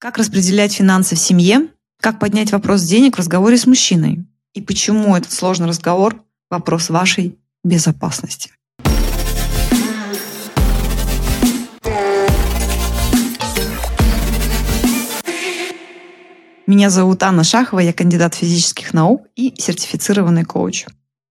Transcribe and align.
Как 0.00 0.16
распределять 0.16 0.72
финансы 0.74 1.16
в 1.16 1.18
семье? 1.18 1.70
Как 2.00 2.20
поднять 2.20 2.52
вопрос 2.52 2.82
денег 2.82 3.16
в 3.16 3.18
разговоре 3.18 3.58
с 3.58 3.66
мужчиной? 3.66 4.24
И 4.54 4.62
почему 4.62 5.16
этот 5.16 5.32
сложный 5.32 5.66
разговор– 5.66 6.22
вопрос 6.50 6.88
вашей 6.88 7.36
безопасности? 7.64 8.52
Меня 16.68 16.90
зовут 16.90 17.20
Анна 17.24 17.42
Шахова, 17.42 17.80
я 17.80 17.92
кандидат 17.92 18.36
физических 18.36 18.94
наук 18.94 19.26
и 19.34 19.52
сертифицированный 19.58 20.44
коуч. 20.44 20.86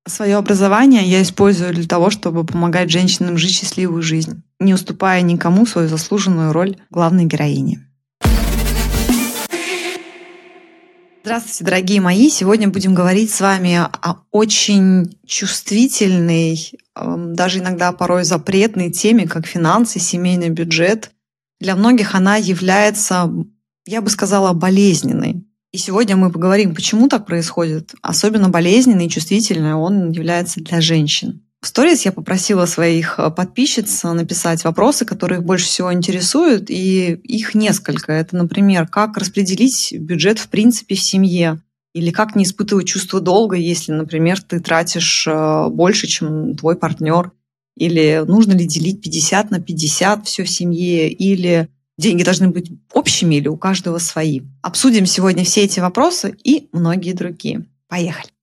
Свое 0.05 0.36
образование 0.36 1.04
я 1.04 1.21
использую 1.21 1.73
для 1.73 1.88
того, 1.88 2.09
чтобы 2.09 2.43
помогать 2.43 2.91
женщинам 2.91 3.38
жить 3.38 3.55
счастливую 3.55 4.02
жизнь, 4.02 4.43
не 4.59 4.73
уступая 4.73 5.21
никому 5.21 5.65
свою 5.65 5.88
заслуженную 5.88 6.52
роль 6.52 6.75
главной 6.89 7.23
героини. 7.23 7.86
Здравствуйте, 11.27 11.65
дорогие 11.65 11.99
мои! 11.99 12.29
Сегодня 12.29 12.69
будем 12.69 12.93
говорить 12.93 13.33
с 13.33 13.41
вами 13.41 13.75
о 13.75 14.23
очень 14.31 15.19
чувствительной, 15.25 16.71
эм, 16.95 17.36
даже 17.36 17.59
иногда 17.59 17.91
порой 17.91 18.23
запретной 18.23 18.91
теме, 18.91 19.27
как 19.27 19.45
финансы, 19.45 20.00
семейный 20.00 20.47
бюджет. 20.47 21.11
Для 21.59 21.75
многих 21.75 22.15
она 22.15 22.37
является, 22.37 23.29
я 23.86 24.01
бы 24.01 24.09
сказала, 24.09 24.53
болезненной. 24.53 25.45
И 25.73 25.77
сегодня 25.77 26.15
мы 26.15 26.31
поговорим, 26.31 26.73
почему 26.73 27.09
так 27.09 27.25
происходит. 27.25 27.93
Особенно 28.01 28.47
болезненный 28.47 29.07
и 29.07 29.09
чувствительный 29.09 29.73
он 29.73 30.11
является 30.11 30.61
для 30.61 30.79
женщин. 30.79 31.45
В 31.68 31.70
сторис 31.70 32.06
я 32.06 32.14
попросила 32.14 32.66
своих 32.66 33.20
э, 33.20 33.30
подписчиц 33.30 34.03
написать 34.03 34.64
вопросы, 34.64 35.03
которые 35.03 35.39
их 35.39 35.45
больше 35.45 35.66
всего 35.66 35.92
интересуют, 35.92 36.70
и 36.70 37.12
их 37.12 37.56
несколько. 37.56 38.14
Это, 38.14 38.38
например, 38.38 38.88
как 38.88 39.17
распределить 39.17 39.94
бюджет 40.00 40.40
в 40.40 40.48
принципе 40.48 40.95
в 40.95 41.02
семье, 41.02 41.59
или 41.94 42.12
как 42.12 42.38
не 42.38 42.45
испытывать 42.45 42.88
чувство 42.88 43.20
долга, 43.20 43.58
если, 43.58 43.92
например, 43.92 44.42
ты 44.42 44.62
тратишь 44.62 45.28
э, 45.28 45.68
больше, 45.68 46.08
чем 46.08 46.56
твой 46.56 46.78
партнер, 46.78 47.34
или 47.76 48.24
нужно 48.26 48.54
ли 48.54 48.66
делить 48.66 49.02
50 49.02 49.52
на 49.52 49.59
50 49.59 50.26
все 50.26 50.46
в 50.46 50.50
семье, 50.50 51.09
или 51.12 51.68
деньги 51.98 52.24
должны 52.24 52.48
быть 52.48 52.72
общими, 52.94 53.36
или 53.36 53.50
у 53.50 53.58
каждого 53.58 53.98
свои. 53.98 54.40
Обсудим 54.62 55.06
сегодня 55.06 55.44
все 55.44 55.66
эти 55.66 55.81
вопросы 55.81 56.34
и 56.46 56.70
многие 56.72 57.12
другие. 57.12 57.66
Поехали! 57.90 58.37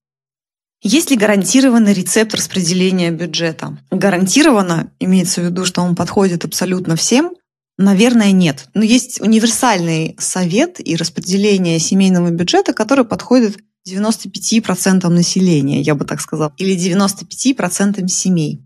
Есть 0.87 1.11
ли 1.11 1.17
гарантированный 1.17 1.95
рецепт 1.95 2.35
распределения 2.35 3.11
бюджета? 3.11 3.79
Гарантированно, 3.91 4.93
имеется 5.01 5.41
в 5.41 5.45
виду, 5.47 5.65
что 5.65 5.81
он 5.81 5.97
подходит 5.97 6.45
абсолютно 6.45 6.95
всем, 6.95 7.33
Наверное, 7.77 8.31
нет. 8.31 8.69
Но 8.75 8.85
есть 8.85 9.21
универсальный 9.21 10.15
совет 10.19 10.77
и 10.79 10.95
распределение 10.95 11.81
семейного 11.81 12.31
бюджета, 12.31 12.73
который 12.73 13.05
подходит 13.05 13.59
95% 13.89 15.09
населения, 15.09 15.81
я 15.81 15.95
бы 15.95 16.05
так 16.05 16.21
сказала, 16.21 16.55
или 16.57 16.77
95% 16.77 18.07
семей. 18.09 18.63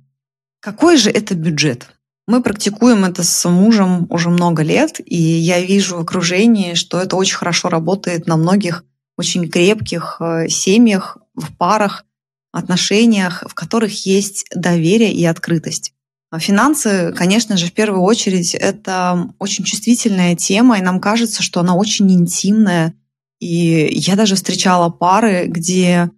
Какой 0.60 0.98
же 0.98 1.10
это 1.10 1.34
бюджет? 1.34 1.88
Мы 2.26 2.42
практикуем 2.42 3.06
это 3.06 3.22
с 3.22 3.48
мужем 3.48 4.06
уже 4.10 4.28
много 4.28 4.62
лет, 4.62 5.00
и 5.04 5.16
я 5.16 5.60
вижу 5.60 5.96
в 5.96 6.00
окружении, 6.00 6.74
что 6.74 7.00
это 7.00 7.16
очень 7.16 7.36
хорошо 7.36 7.70
работает 7.70 8.26
на 8.26 8.36
многих 8.36 8.84
очень 9.16 9.48
крепких 9.48 10.18
э, 10.20 10.48
семьях, 10.48 11.16
в 11.34 11.56
парах, 11.56 12.04
отношениях, 12.52 13.44
в 13.46 13.54
которых 13.54 14.06
есть 14.06 14.46
доверие 14.54 15.12
и 15.12 15.24
открытость. 15.24 15.92
А 16.30 16.38
финансы, 16.38 17.14
конечно 17.16 17.56
же, 17.56 17.66
в 17.66 17.72
первую 17.72 18.02
очередь, 18.02 18.54
это 18.54 19.30
очень 19.38 19.64
чувствительная 19.64 20.36
тема, 20.36 20.78
и 20.78 20.82
нам 20.82 21.00
кажется, 21.00 21.42
что 21.42 21.60
она 21.60 21.74
очень 21.74 22.12
интимная. 22.12 22.94
И 23.40 23.88
я 23.92 24.14
даже 24.14 24.34
встречала 24.34 24.90
пары, 24.90 25.46
где 25.46 26.10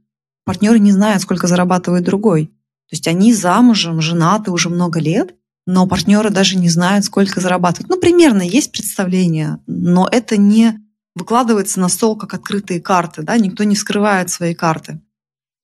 партнеры 0.44 0.80
не 0.80 0.90
знают, 0.90 1.22
сколько 1.22 1.46
зарабатывает 1.46 2.04
другой. 2.04 2.46
То 2.46 2.94
есть 2.94 3.06
они 3.06 3.32
замужем, 3.32 4.00
женаты 4.00 4.50
уже 4.50 4.68
много 4.68 4.98
лет, 4.98 5.36
но 5.66 5.86
партнеры 5.86 6.30
даже 6.30 6.56
не 6.58 6.68
знают, 6.68 7.04
сколько 7.04 7.40
зарабатывают. 7.40 7.88
Ну, 7.88 8.00
примерно 8.00 8.42
есть 8.42 8.72
представление, 8.72 9.58
но 9.68 10.08
это 10.10 10.36
не 10.36 10.80
выкладывается 11.14 11.78
на 11.78 11.88
стол 11.88 12.16
как 12.16 12.34
открытые 12.34 12.80
карты, 12.80 13.22
да, 13.22 13.36
никто 13.38 13.62
не 13.62 13.76
скрывает 13.76 14.30
свои 14.30 14.54
карты. 14.54 15.00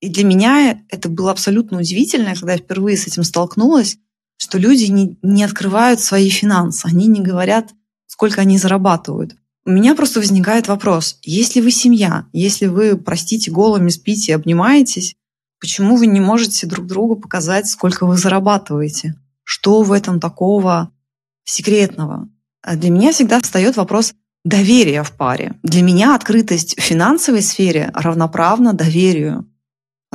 И 0.01 0.09
для 0.09 0.25
меня 0.25 0.83
это 0.89 1.09
было 1.09 1.31
абсолютно 1.31 1.79
удивительно, 1.79 2.35
когда 2.35 2.53
я 2.53 2.59
впервые 2.59 2.97
с 2.97 3.07
этим 3.07 3.25
столкнулась, 3.25 3.99
что 4.37 4.59
люди 4.59 4.85
не, 4.85 5.19
не 5.23 5.45
открывают 5.45 6.01
свои 6.01 6.29
финансы, 6.29 6.87
они 6.87 7.07
не 7.07 7.21
говорят, 7.21 7.71
сколько 8.07 8.43
они 8.43 8.59
зарабатывают. 8.59 9.37
У 9.65 9.71
меня 9.71 9.95
просто 9.95 10.21
возникает 10.21 10.69
вопрос, 10.69 11.19
если 11.23 11.61
вы 11.61 11.71
семья, 11.71 12.27
если 12.33 12.67
вы, 12.67 12.97
простите, 12.97 13.51
голыми 13.51 13.89
спите 13.89 14.33
и 14.33 14.35
обнимаетесь, 14.35 15.17
почему 15.59 15.97
вы 15.97 16.07
не 16.07 16.21
можете 16.21 16.67
друг 16.67 16.87
другу 16.87 17.17
показать, 17.17 17.67
сколько 17.67 18.07
вы 18.07 18.17
зарабатываете? 18.17 19.17
Что 19.43 19.83
в 19.83 19.93
этом 19.93 20.21
такого 20.21 20.93
секретного? 21.45 22.29
А 22.63 22.77
для 22.77 22.91
меня 22.91 23.13
всегда 23.13 23.41
встает 23.41 23.77
вопрос 23.77 24.15
доверия 24.45 25.03
в 25.03 25.13
паре. 25.13 25.55
Для 25.63 25.83
меня 25.83 26.15
открытость 26.15 26.79
в 26.79 26.83
финансовой 26.83 27.43
сфере 27.43 27.91
равноправна 27.95 28.73
доверию 28.73 29.51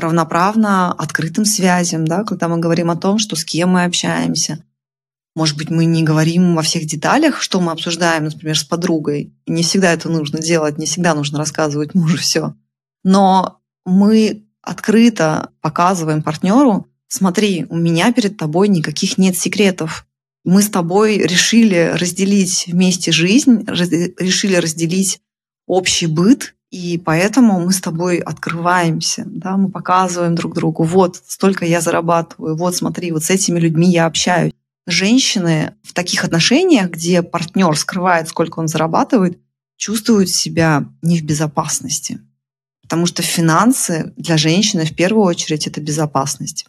равноправно 0.01 0.91
открытым 0.91 1.45
связям, 1.45 2.05
да, 2.05 2.23
когда 2.23 2.47
мы 2.47 2.57
говорим 2.57 2.91
о 2.91 2.97
том, 2.97 3.17
что 3.17 3.35
с 3.35 3.45
кем 3.45 3.71
мы 3.71 3.85
общаемся. 3.85 4.63
Может 5.33 5.57
быть, 5.57 5.69
мы 5.69 5.85
не 5.85 6.03
говорим 6.03 6.55
во 6.55 6.61
всех 6.61 6.85
деталях, 6.85 7.41
что 7.41 7.61
мы 7.61 7.71
обсуждаем, 7.71 8.25
например, 8.25 8.57
с 8.57 8.65
подругой. 8.65 9.33
И 9.45 9.51
не 9.51 9.63
всегда 9.63 9.93
это 9.93 10.09
нужно 10.09 10.39
делать, 10.39 10.77
не 10.77 10.85
всегда 10.85 11.15
нужно 11.15 11.37
рассказывать 11.37 11.93
мужу 11.95 12.17
все. 12.17 12.53
Но 13.03 13.61
мы 13.85 14.43
открыто 14.61 15.51
показываем 15.61 16.21
партнеру, 16.21 16.87
смотри, 17.07 17.65
у 17.69 17.77
меня 17.77 18.11
перед 18.11 18.37
тобой 18.37 18.67
никаких 18.67 19.17
нет 19.17 19.37
секретов. 19.37 20.05
Мы 20.43 20.61
с 20.61 20.69
тобой 20.69 21.17
решили 21.17 21.93
разделить 21.93 22.65
вместе 22.67 23.11
жизнь, 23.11 23.63
решили 23.65 24.55
разделить 24.55 25.21
общий 25.65 26.07
быт, 26.07 26.55
и 26.71 26.97
поэтому 26.97 27.59
мы 27.59 27.73
с 27.73 27.81
тобой 27.81 28.19
открываемся, 28.19 29.23
да, 29.27 29.57
мы 29.57 29.69
показываем 29.69 30.35
друг 30.35 30.55
другу, 30.55 30.83
вот 30.83 31.17
столько 31.27 31.65
я 31.65 31.81
зарабатываю, 31.81 32.55
вот 32.55 32.75
смотри, 32.77 33.11
вот 33.11 33.25
с 33.25 33.29
этими 33.29 33.59
людьми 33.59 33.91
я 33.91 34.05
общаюсь. 34.05 34.53
Женщины 34.87 35.75
в 35.83 35.93
таких 35.93 36.23
отношениях, 36.23 36.89
где 36.89 37.21
партнер 37.23 37.77
скрывает, 37.77 38.29
сколько 38.29 38.59
он 38.59 38.69
зарабатывает, 38.69 39.37
чувствуют 39.77 40.29
себя 40.29 40.85
не 41.01 41.19
в 41.19 41.23
безопасности. 41.23 42.21
Потому 42.81 43.05
что 43.05 43.21
финансы 43.21 44.13
для 44.15 44.37
женщины 44.37 44.85
в 44.85 44.95
первую 44.95 45.25
очередь 45.25 45.67
это 45.67 45.81
безопасность. 45.81 46.65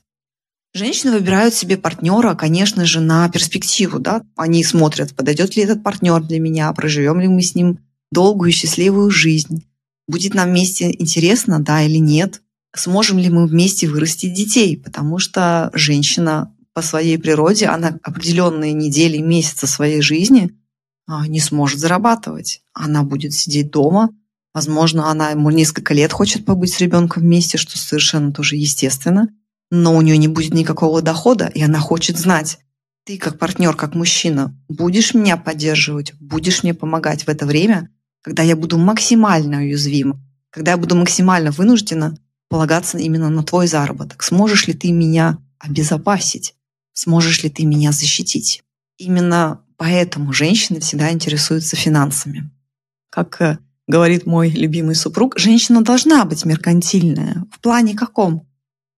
Женщины 0.74 1.12
выбирают 1.12 1.54
себе 1.54 1.76
партнера, 1.76 2.34
конечно 2.34 2.84
же, 2.86 3.00
на 3.00 3.28
перспективу. 3.28 3.98
Да? 3.98 4.22
Они 4.36 4.64
смотрят, 4.64 5.14
подойдет 5.14 5.56
ли 5.56 5.62
этот 5.62 5.82
партнер 5.82 6.22
для 6.22 6.40
меня, 6.40 6.72
проживем 6.72 7.20
ли 7.20 7.28
мы 7.28 7.42
с 7.42 7.54
ним 7.54 7.78
долгую 8.10 8.50
и 8.50 8.54
счастливую 8.54 9.10
жизнь 9.10 9.64
будет 10.12 10.34
нам 10.34 10.50
вместе 10.50 10.92
интересно, 10.92 11.58
да 11.58 11.82
или 11.82 11.96
нет, 11.96 12.42
сможем 12.74 13.18
ли 13.18 13.28
мы 13.30 13.46
вместе 13.46 13.88
вырастить 13.88 14.34
детей, 14.34 14.76
потому 14.76 15.18
что 15.18 15.70
женщина 15.72 16.54
по 16.74 16.82
своей 16.82 17.18
природе, 17.18 17.66
она 17.66 17.98
определенные 18.02 18.72
недели, 18.72 19.18
месяцы 19.18 19.66
своей 19.66 20.00
жизни 20.00 20.52
а, 21.06 21.26
не 21.26 21.40
сможет 21.40 21.80
зарабатывать. 21.80 22.62
Она 22.72 23.02
будет 23.02 23.34
сидеть 23.34 23.70
дома, 23.70 24.10
возможно, 24.54 25.10
она 25.10 25.30
ему 25.30 25.50
несколько 25.50 25.94
лет 25.94 26.12
хочет 26.12 26.44
побыть 26.44 26.72
с 26.74 26.80
ребенком 26.80 27.22
вместе, 27.22 27.58
что 27.58 27.76
совершенно 27.76 28.32
тоже 28.32 28.56
естественно, 28.56 29.28
но 29.70 29.96
у 29.96 30.02
нее 30.02 30.16
не 30.18 30.28
будет 30.28 30.54
никакого 30.54 31.02
дохода, 31.02 31.46
и 31.46 31.62
она 31.62 31.80
хочет 31.80 32.18
знать, 32.18 32.58
ты 33.04 33.18
как 33.18 33.38
партнер, 33.38 33.74
как 33.74 33.94
мужчина, 33.94 34.56
будешь 34.68 35.14
меня 35.14 35.36
поддерживать, 35.36 36.14
будешь 36.20 36.62
мне 36.62 36.72
помогать 36.72 37.24
в 37.24 37.28
это 37.28 37.46
время, 37.46 37.90
когда 38.22 38.42
я 38.42 38.56
буду 38.56 38.78
максимально 38.78 39.58
уязвима, 39.58 40.18
когда 40.50 40.72
я 40.72 40.76
буду 40.76 40.94
максимально 40.96 41.50
вынуждена 41.50 42.16
полагаться 42.48 42.98
именно 42.98 43.30
на 43.30 43.42
твой 43.42 43.66
заработок. 43.66 44.22
Сможешь 44.22 44.66
ли 44.68 44.74
ты 44.74 44.92
меня 44.92 45.38
обезопасить? 45.58 46.54
Сможешь 46.92 47.42
ли 47.42 47.50
ты 47.50 47.64
меня 47.64 47.92
защитить? 47.92 48.62
Именно 48.98 49.64
поэтому 49.76 50.32
женщины 50.32 50.80
всегда 50.80 51.10
интересуются 51.10 51.76
финансами. 51.76 52.50
Как 53.10 53.40
э, 53.40 53.58
говорит 53.88 54.26
мой 54.26 54.50
любимый 54.50 54.94
супруг, 54.94 55.38
женщина 55.38 55.82
должна 55.82 56.24
быть 56.24 56.44
меркантильная. 56.44 57.46
В 57.50 57.58
плане 57.60 57.94
каком? 57.94 58.46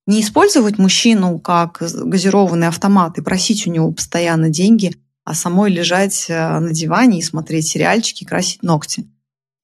Не 0.07 0.21
использовать 0.21 0.79
мужчину 0.79 1.39
как 1.39 1.81
газированный 1.81 2.67
автомат 2.67 3.17
и 3.17 3.23
просить 3.23 3.67
у 3.67 3.71
него 3.71 3.91
постоянно 3.93 4.51
деньги, 4.51 4.95
а 5.25 5.35
самой 5.35 5.71
лежать 5.71 6.27
э, 6.29 6.59
на 6.59 6.73
диване 6.73 7.21
и 7.21 7.23
смотреть 7.23 7.69
сериальчики, 7.69 8.25
красить 8.25 8.65
ногти 8.65 9.09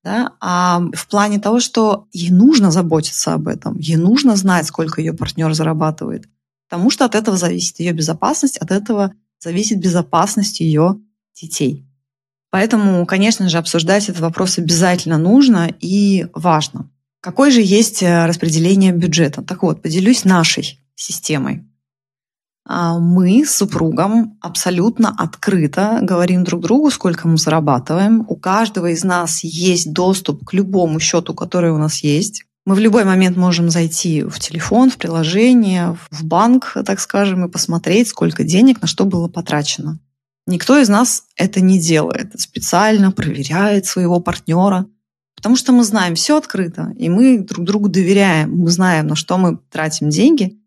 да, 0.02 0.32
а 0.40 0.82
в 0.94 1.06
плане 1.08 1.38
того, 1.38 1.60
что 1.60 2.06
ей 2.12 2.30
нужно 2.30 2.70
заботиться 2.70 3.34
об 3.34 3.48
этом, 3.48 3.78
ей 3.78 3.96
нужно 3.96 4.36
знать, 4.36 4.66
сколько 4.66 5.00
ее 5.00 5.12
партнер 5.12 5.52
зарабатывает, 5.52 6.28
потому 6.68 6.90
что 6.90 7.04
от 7.04 7.14
этого 7.14 7.36
зависит 7.36 7.80
ее 7.80 7.92
безопасность, 7.92 8.56
от 8.58 8.70
этого 8.70 9.12
зависит 9.38 9.78
безопасность 9.78 10.60
ее 10.60 10.96
детей. 11.34 11.86
Поэтому, 12.50 13.06
конечно 13.06 13.48
же, 13.48 13.58
обсуждать 13.58 14.08
этот 14.08 14.20
вопрос 14.20 14.58
обязательно 14.58 15.18
нужно 15.18 15.72
и 15.80 16.26
важно. 16.34 16.90
Какое 17.20 17.50
же 17.50 17.60
есть 17.62 18.02
э, 18.02 18.26
распределение 18.26 18.92
бюджета? 18.92 19.42
Так 19.42 19.62
вот, 19.62 19.82
поделюсь 19.82 20.24
нашей 20.24 20.80
системой. 20.94 21.69
А, 22.66 22.98
мы 22.98 23.44
с 23.44 23.54
супругом 23.54 24.38
абсолютно 24.40 25.14
открыто 25.16 25.98
говорим 26.02 26.44
друг 26.44 26.62
другу, 26.62 26.90
сколько 26.90 27.26
мы 27.26 27.36
зарабатываем. 27.36 28.24
У 28.28 28.36
каждого 28.36 28.90
из 28.90 29.02
нас 29.04 29.42
есть 29.42 29.92
доступ 29.92 30.44
к 30.44 30.52
любому 30.52 31.00
счету, 31.00 31.34
который 31.34 31.70
у 31.70 31.78
нас 31.78 31.98
есть. 31.98 32.44
Мы 32.66 32.74
в 32.74 32.78
любой 32.78 33.04
момент 33.04 33.36
можем 33.36 33.70
зайти 33.70 34.22
в 34.22 34.38
телефон, 34.38 34.90
в 34.90 34.98
приложение, 34.98 35.96
в 36.10 36.24
банк, 36.24 36.76
так 36.84 37.00
скажем, 37.00 37.44
и 37.44 37.50
посмотреть, 37.50 38.08
сколько 38.08 38.44
денег 38.44 38.82
на 38.82 38.86
что 38.86 39.06
было 39.06 39.28
потрачено. 39.28 39.98
Никто 40.46 40.78
из 40.78 40.88
нас 40.88 41.24
это 41.36 41.60
не 41.60 41.80
делает, 41.80 42.38
специально 42.38 43.12
проверяет 43.12 43.86
своего 43.86 44.20
партнера, 44.20 44.86
потому 45.36 45.56
что 45.56 45.72
мы 45.72 45.84
знаем 45.84 46.14
все 46.14 46.36
открыто, 46.36 46.92
и 46.96 47.08
мы 47.08 47.38
друг 47.38 47.64
другу 47.64 47.88
доверяем, 47.88 48.56
мы 48.58 48.70
знаем, 48.70 49.06
на 49.06 49.16
что 49.16 49.38
мы 49.38 49.58
тратим 49.70 50.10
деньги, 50.10 50.59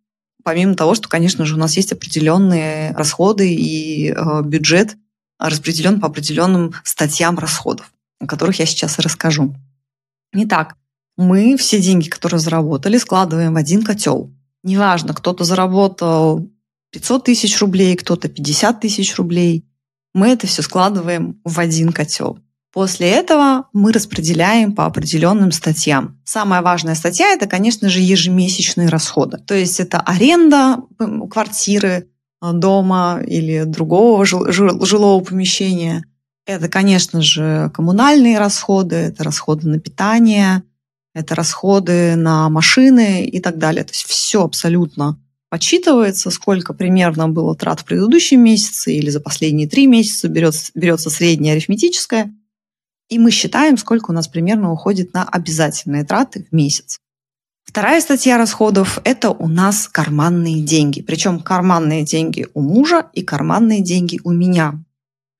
помимо 0.43 0.75
того, 0.75 0.95
что, 0.95 1.09
конечно 1.09 1.45
же, 1.45 1.55
у 1.55 1.57
нас 1.57 1.75
есть 1.77 1.91
определенные 1.91 2.91
расходы 2.91 3.53
и 3.53 4.11
э, 4.11 4.41
бюджет 4.43 4.97
распределен 5.39 5.99
по 5.99 6.07
определенным 6.07 6.73
статьям 6.83 7.37
расходов, 7.37 7.91
о 8.19 8.27
которых 8.27 8.59
я 8.59 8.65
сейчас 8.65 8.99
и 8.99 9.01
расскажу. 9.01 9.55
Итак, 10.33 10.75
мы 11.17 11.57
все 11.57 11.79
деньги, 11.79 12.09
которые 12.09 12.39
заработали, 12.39 12.97
складываем 12.97 13.53
в 13.53 13.57
один 13.57 13.83
котел. 13.83 14.31
Неважно, 14.63 15.13
кто-то 15.13 15.43
заработал 15.43 16.47
500 16.91 17.25
тысяч 17.25 17.59
рублей, 17.59 17.95
кто-то 17.95 18.29
50 18.29 18.79
тысяч 18.79 19.15
рублей. 19.17 19.65
Мы 20.13 20.29
это 20.29 20.47
все 20.47 20.61
складываем 20.61 21.41
в 21.43 21.59
один 21.59 21.91
котел. 21.91 22.39
После 22.73 23.07
этого 23.11 23.67
мы 23.71 23.91
распределяем 23.91 24.73
по 24.73 24.87
определенным 24.87 25.51
статьям. 25.51 26.19
Самая 26.25 26.63
важная 26.63 26.95
статья– 26.95 27.31
это, 27.33 27.45
конечно 27.45 27.87
же, 27.87 27.99
ежемесячные 27.99 28.89
расходы. 28.89 29.37
То 29.37 29.53
есть 29.53 29.79
это 29.79 29.99
аренда 29.99 30.79
квартиры, 31.29 32.07
э, 32.41 32.51
дома 32.51 33.21
или 33.23 33.63
другого 33.65 34.25
жилого 34.25 35.23
помещения. 35.23 36.03
Это, 36.47 36.67
конечно 36.67 37.21
же, 37.21 37.69
коммунальные 37.75 38.39
расходы, 38.39 38.95
это 38.95 39.23
расходы 39.23 39.67
на 39.67 39.79
питание, 39.79 40.63
это 41.13 41.35
расходы 41.35 42.15
на 42.15 42.49
машины 42.49 43.23
и 43.23 43.39
так 43.39 43.59
далее. 43.59 43.83
То 43.83 43.91
есть 43.91 44.05
все 44.05 44.43
абсолютно 44.43 45.19
подсчитывается, 45.49 46.31
сколько 46.31 46.73
примерно 46.73 47.29
было 47.29 47.55
трат 47.55 47.81
в 47.81 47.85
предыдущем 47.85 48.43
месяце 48.43 48.95
или 48.95 49.11
за 49.11 49.19
последние 49.19 49.69
три 49.69 49.85
месяца, 49.85 50.27
берется, 50.27 50.71
берется 50.73 51.11
среднее 51.11 51.53
арифметическое, 51.53 52.33
и 53.13 53.19
мы 53.19 53.31
считаем, 53.31 53.77
сколько 53.77 54.11
у 54.11 54.13
нас 54.13 54.27
примерно 54.27 54.71
уходит 54.71 55.13
на 55.13 55.23
обязательные 55.23 56.03
траты 56.03 56.47
в 56.49 56.55
месяц. 56.55 56.99
Вторая 57.63 58.01
статья 58.01 58.37
расходов– 58.37 58.99
это 59.03 59.31
у 59.31 59.47
нас 59.47 59.87
карманные 59.87 60.61
деньги. 60.61 61.01
Причем 61.01 61.39
карманные 61.39 62.03
деньги 62.03 62.47
у 62.53 62.61
мужа 62.61 63.07
и 63.13 63.21
карманные 63.21 63.81
деньги 63.81 64.19
у 64.23 64.31
меня 64.31 64.83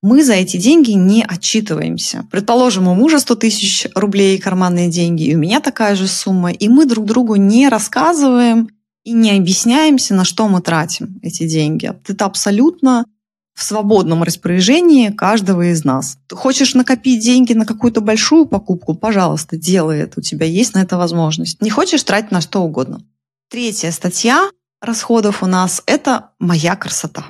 мы 0.03 0.21
за 0.21 0.33
эти 0.33 0.57
деньги 0.57 0.91
не 0.91 1.23
отчитываемся. 1.23 2.27
Предположим, 2.29 2.89
у 2.89 2.93
мужа 2.93 3.19
100 3.19 3.35
тысяч 3.35 3.87
рублей 3.95 4.37
карманные 4.37 4.89
деньги, 4.89 5.23
и 5.23 5.35
у 5.35 5.39
меня 5.39 5.61
такая 5.61 5.95
же 5.95 6.07
сумма, 6.07 6.51
и 6.51 6.67
мы 6.67 6.85
друг 6.85 7.05
другу 7.05 7.35
не 7.37 7.69
рассказываем 7.69 8.69
и 9.05 9.13
не 9.13 9.31
объясняемся, 9.31 10.13
на 10.13 10.25
что 10.25 10.49
мы 10.49 10.61
тратим 10.61 11.19
эти 11.23 11.47
деньги. 11.47 11.89
Это 12.05 12.25
абсолютно 12.25 13.05
в 13.53 13.63
свободном 13.63 14.23
распоряжении 14.23 15.09
каждого 15.09 15.71
из 15.71 15.83
нас. 15.83 16.17
Хочешь 16.31 16.73
накопить 16.73 17.23
деньги 17.23 17.53
на 17.53 17.65
какую-то 17.65 18.01
большую 18.01 18.45
покупку, 18.45 18.95
пожалуйста, 18.95 19.57
делай 19.57 19.99
это, 19.99 20.19
у 20.19 20.23
тебя 20.23 20.45
есть 20.45 20.73
на 20.73 20.81
это 20.81 20.97
возможность. 20.97 21.61
Не 21.61 21.69
хочешь 21.69 22.03
тратить 22.03 22.31
на 22.31 22.41
что 22.41 22.61
угодно. 22.61 23.01
Третья 23.49 23.91
статья 23.91 24.49
расходов 24.81 25.43
у 25.43 25.45
нас– 25.45 25.83
это 25.85 26.31
моя 26.39 26.75
красота. 26.75 27.25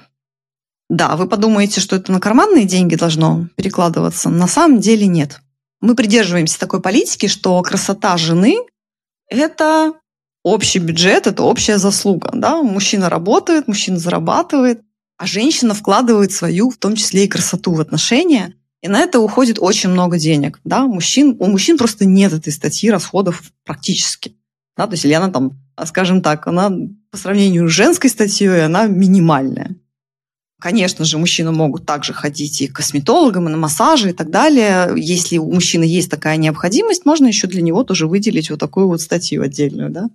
Да, 0.89 1.15
вы 1.15 1.27
подумаете, 1.27 1.81
что 1.81 1.95
это 1.95 2.11
на 2.11 2.19
карманные 2.19 2.65
деньги 2.65 2.95
должно 2.95 3.47
перекладываться. 3.55 4.29
На 4.29 4.47
самом 4.47 4.79
деле 4.79 5.07
нет. 5.07 5.41
Мы 5.81 5.95
придерживаемся 5.95 6.59
такой 6.59 6.81
политики, 6.81 7.27
что 7.27 7.61
красота 7.61 8.15
жены– 8.17 8.57
это 9.27 9.93
общий 10.43 10.79
бюджет, 10.79 11.27
это 11.27 11.43
общая 11.43 11.77
заслуга. 11.77 12.31
Да? 12.33 12.61
Мужчина 12.61 13.09
работает, 13.09 13.67
мужчина 13.67 13.97
зарабатывает, 13.97 14.81
а 15.17 15.25
женщина 15.25 15.73
вкладывает 15.73 16.31
свою, 16.31 16.69
в 16.69 16.77
том 16.77 16.95
числе 16.95 17.25
и 17.25 17.27
красоту 17.27 17.73
в 17.73 17.81
отношения, 17.81 18.55
и 18.81 18.89
на 18.89 18.99
это 18.99 19.19
уходит 19.19 19.59
очень 19.59 19.89
много 19.89 20.19
денег. 20.19 20.59
Да? 20.65 20.85
Мужчин, 20.85 21.37
у 21.39 21.47
мужчин 21.47 21.77
просто 21.77 22.05
нет 22.05 22.33
этой 22.33 22.51
статьи 22.51 22.91
расходов 22.91 23.41
практически. 23.63 24.35
Да? 24.75 24.87
То 24.87 24.93
есть 24.93 25.05
или 25.05 25.13
она 25.13 25.29
там, 25.29 25.57
скажем 25.85 26.21
так, 26.21 26.47
она 26.47 26.69
по 27.09 27.17
сравнению 27.17 27.69
с 27.69 27.71
женской 27.71 28.09
статьей, 28.09 28.65
она 28.65 28.87
минимальная. 28.87 29.75
Конечно 30.59 31.05
же, 31.05 31.17
мужчины 31.17 31.51
могут 31.51 31.85
также 31.85 32.13
ходить 32.13 32.61
и 32.61 32.67
к 32.67 32.75
косметологам, 32.77 33.47
и 33.47 33.51
на 33.51 33.57
массажи 33.57 34.11
и 34.11 34.13
так 34.13 34.29
далее. 34.29 34.93
Если 34.95 35.37
у 35.37 35.51
мужчины 35.51 35.83
есть 35.83 36.09
такая 36.09 36.37
необходимость, 36.37 37.05
можно 37.05 37.27
еще 37.27 37.47
для 37.47 37.61
него 37.61 37.83
тоже 37.83 38.07
выделить 38.07 38.49
вот 38.49 38.59
такую 38.59 38.87
вот 38.87 39.01
статью 39.01 39.43
отдельную. 39.43 39.89
Да? 39.89 40.09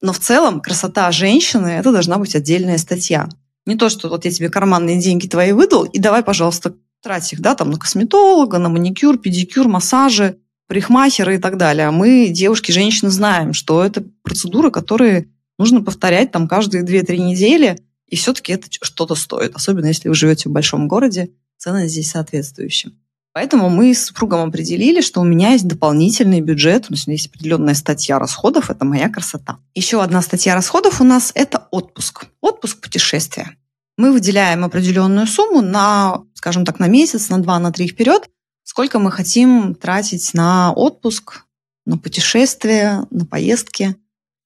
Но 0.00 0.12
в 0.12 0.18
целом 0.18 0.60
красота 0.60 1.10
женщины– 1.12 1.66
это 1.80 1.92
должна 1.92 2.18
быть 2.18 2.34
отдельная 2.34 2.78
статья. 2.78 3.28
Не 3.66 3.76
то, 3.76 3.88
что 3.88 4.08
вот 4.08 4.24
я 4.24 4.30
тебе 4.30 4.50
карманные 4.50 5.00
деньги 5.00 5.26
твои 5.26 5.52
выдал, 5.52 5.84
и 5.84 5.98
давай, 5.98 6.22
пожалуйста, 6.22 6.74
трать 7.02 7.32
их 7.32 7.40
да, 7.40 7.54
там, 7.54 7.70
на 7.70 7.78
косметолога, 7.78 8.58
на 8.58 8.68
маникюр, 8.68 9.18
педикюр, 9.18 9.68
массажи, 9.68 10.38
парикмахера 10.68 11.34
и 11.34 11.38
так 11.38 11.56
далее. 11.56 11.88
А 11.88 11.92
мы, 11.92 12.28
девушки, 12.28 12.72
женщины, 12.72 13.10
знаем, 13.10 13.52
что 13.52 13.82
это 13.84 14.04
процедуры, 14.22 14.70
которые 14.70 15.28
нужно 15.58 15.82
повторять 15.82 16.32
там 16.32 16.48
каждые 16.48 16.84
2-3 16.84 17.18
недели– 17.18 17.78
и 18.14 18.16
все-таки 18.16 18.52
это 18.52 18.68
что-то 18.70 19.14
стоит, 19.14 19.54
особенно 19.54 19.86
если 19.86 20.08
вы 20.08 20.14
живете 20.14 20.48
в 20.48 20.52
большом 20.52 20.88
городе, 20.88 21.30
цены 21.56 21.88
здесь 21.88 22.10
соответствующие. 22.10 22.92
Поэтому 23.34 23.68
мы 23.68 23.92
с 23.92 24.06
супругом 24.06 24.48
определили, 24.48 25.00
что 25.00 25.20
у 25.20 25.24
меня 25.24 25.50
есть 25.50 25.66
дополнительный 25.66 26.40
бюджет, 26.40 26.86
то 26.86 26.94
есть 26.94 27.08
есть 27.08 27.26
определенная 27.26 27.74
статья 27.74 28.20
расходов, 28.20 28.70
это 28.70 28.84
моя 28.84 29.08
красота. 29.08 29.58
Еще 29.74 30.00
одна 30.00 30.22
статья 30.22 30.54
расходов 30.54 31.00
у 31.00 31.04
нас– 31.04 31.32
это 31.34 31.66
отпуск. 31.72 32.26
Отпуск 32.40 32.80
путешествия. 32.80 33.56
Мы 33.96 34.12
выделяем 34.12 34.64
определенную 34.64 35.26
сумму 35.26 35.62
на, 35.62 36.22
скажем 36.34 36.64
так, 36.64 36.78
на 36.78 36.86
месяц, 36.86 37.28
на 37.28 37.42
два, 37.42 37.58
на 37.58 37.72
три 37.72 37.88
вперед, 37.88 38.30
сколько 38.62 39.00
мы 39.00 39.10
хотим 39.10 39.74
тратить 39.74 40.32
на 40.32 40.72
отпуск, 40.72 41.44
на 41.86 41.98
путешествия, 41.98 43.04
на 43.10 43.26
поездки 43.26 43.96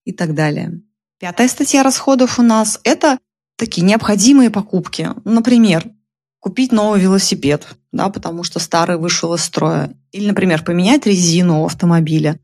и 0.05 0.13
так 0.13 0.35
далее. 0.35 0.81
Пятая 1.21 1.49
статья 1.49 1.83
расходов 1.83 2.39
у 2.39 2.43
нас– 2.43 2.81
это 2.85 3.19
такие 3.57 3.87
необходимые 3.87 4.49
покупки. 4.49 5.11
Например, 5.25 5.85
купить 6.41 6.73
новый 6.73 7.01
велосипед, 7.01 7.67
да, 7.93 8.09
потому 8.09 8.43
что 8.45 8.59
старый 8.59 8.97
вышел 8.97 9.35
из 9.35 9.43
строя. 9.43 9.93
Или, 10.13 10.29
например, 10.29 10.65
поменять 10.65 11.07
резину 11.07 11.63
у 11.63 11.67
автомобиля. 11.67 12.39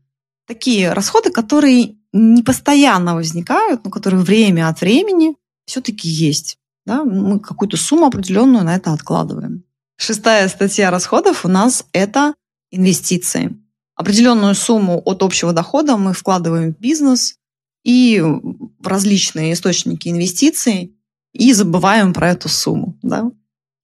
Такие 0.47 0.93
расходы, 0.93 1.31
которые 1.31 1.95
не 2.13 2.43
постоянно 2.43 3.15
возникают, 3.15 3.83
но 3.83 3.91
которые 3.91 4.21
время 4.21 4.69
от 4.69 4.81
времени 4.81 5.35
все-таки 5.65 6.07
есть. 6.07 6.57
Да? 6.85 7.03
Мы 7.03 7.39
какую-то 7.39 7.77
сумму 7.77 8.05
определенную 8.05 8.63
на 8.63 8.75
это 8.75 8.93
откладываем. 8.93 9.63
Шестая 9.97 10.47
статья 10.49 10.91
расходов 10.91 11.45
у 11.45 11.47
нас– 11.47 11.85
это 11.93 12.35
инвестиции. 12.69 13.57
Определенную 13.95 14.55
сумму 14.55 15.01
от 15.05 15.23
общего 15.23 15.53
дохода 15.53 15.97
мы 15.97 16.13
вкладываем 16.13 16.73
в 16.73 16.79
бизнес 16.79 17.37
и 17.83 18.19
в 18.19 18.85
различные 18.85 19.53
источники 19.53 20.09
инвестиций, 20.09 20.95
и 21.33 21.53
забываем 21.53 22.13
про 22.13 22.31
эту 22.31 22.49
сумму. 22.49 22.97
Да? 23.01 23.31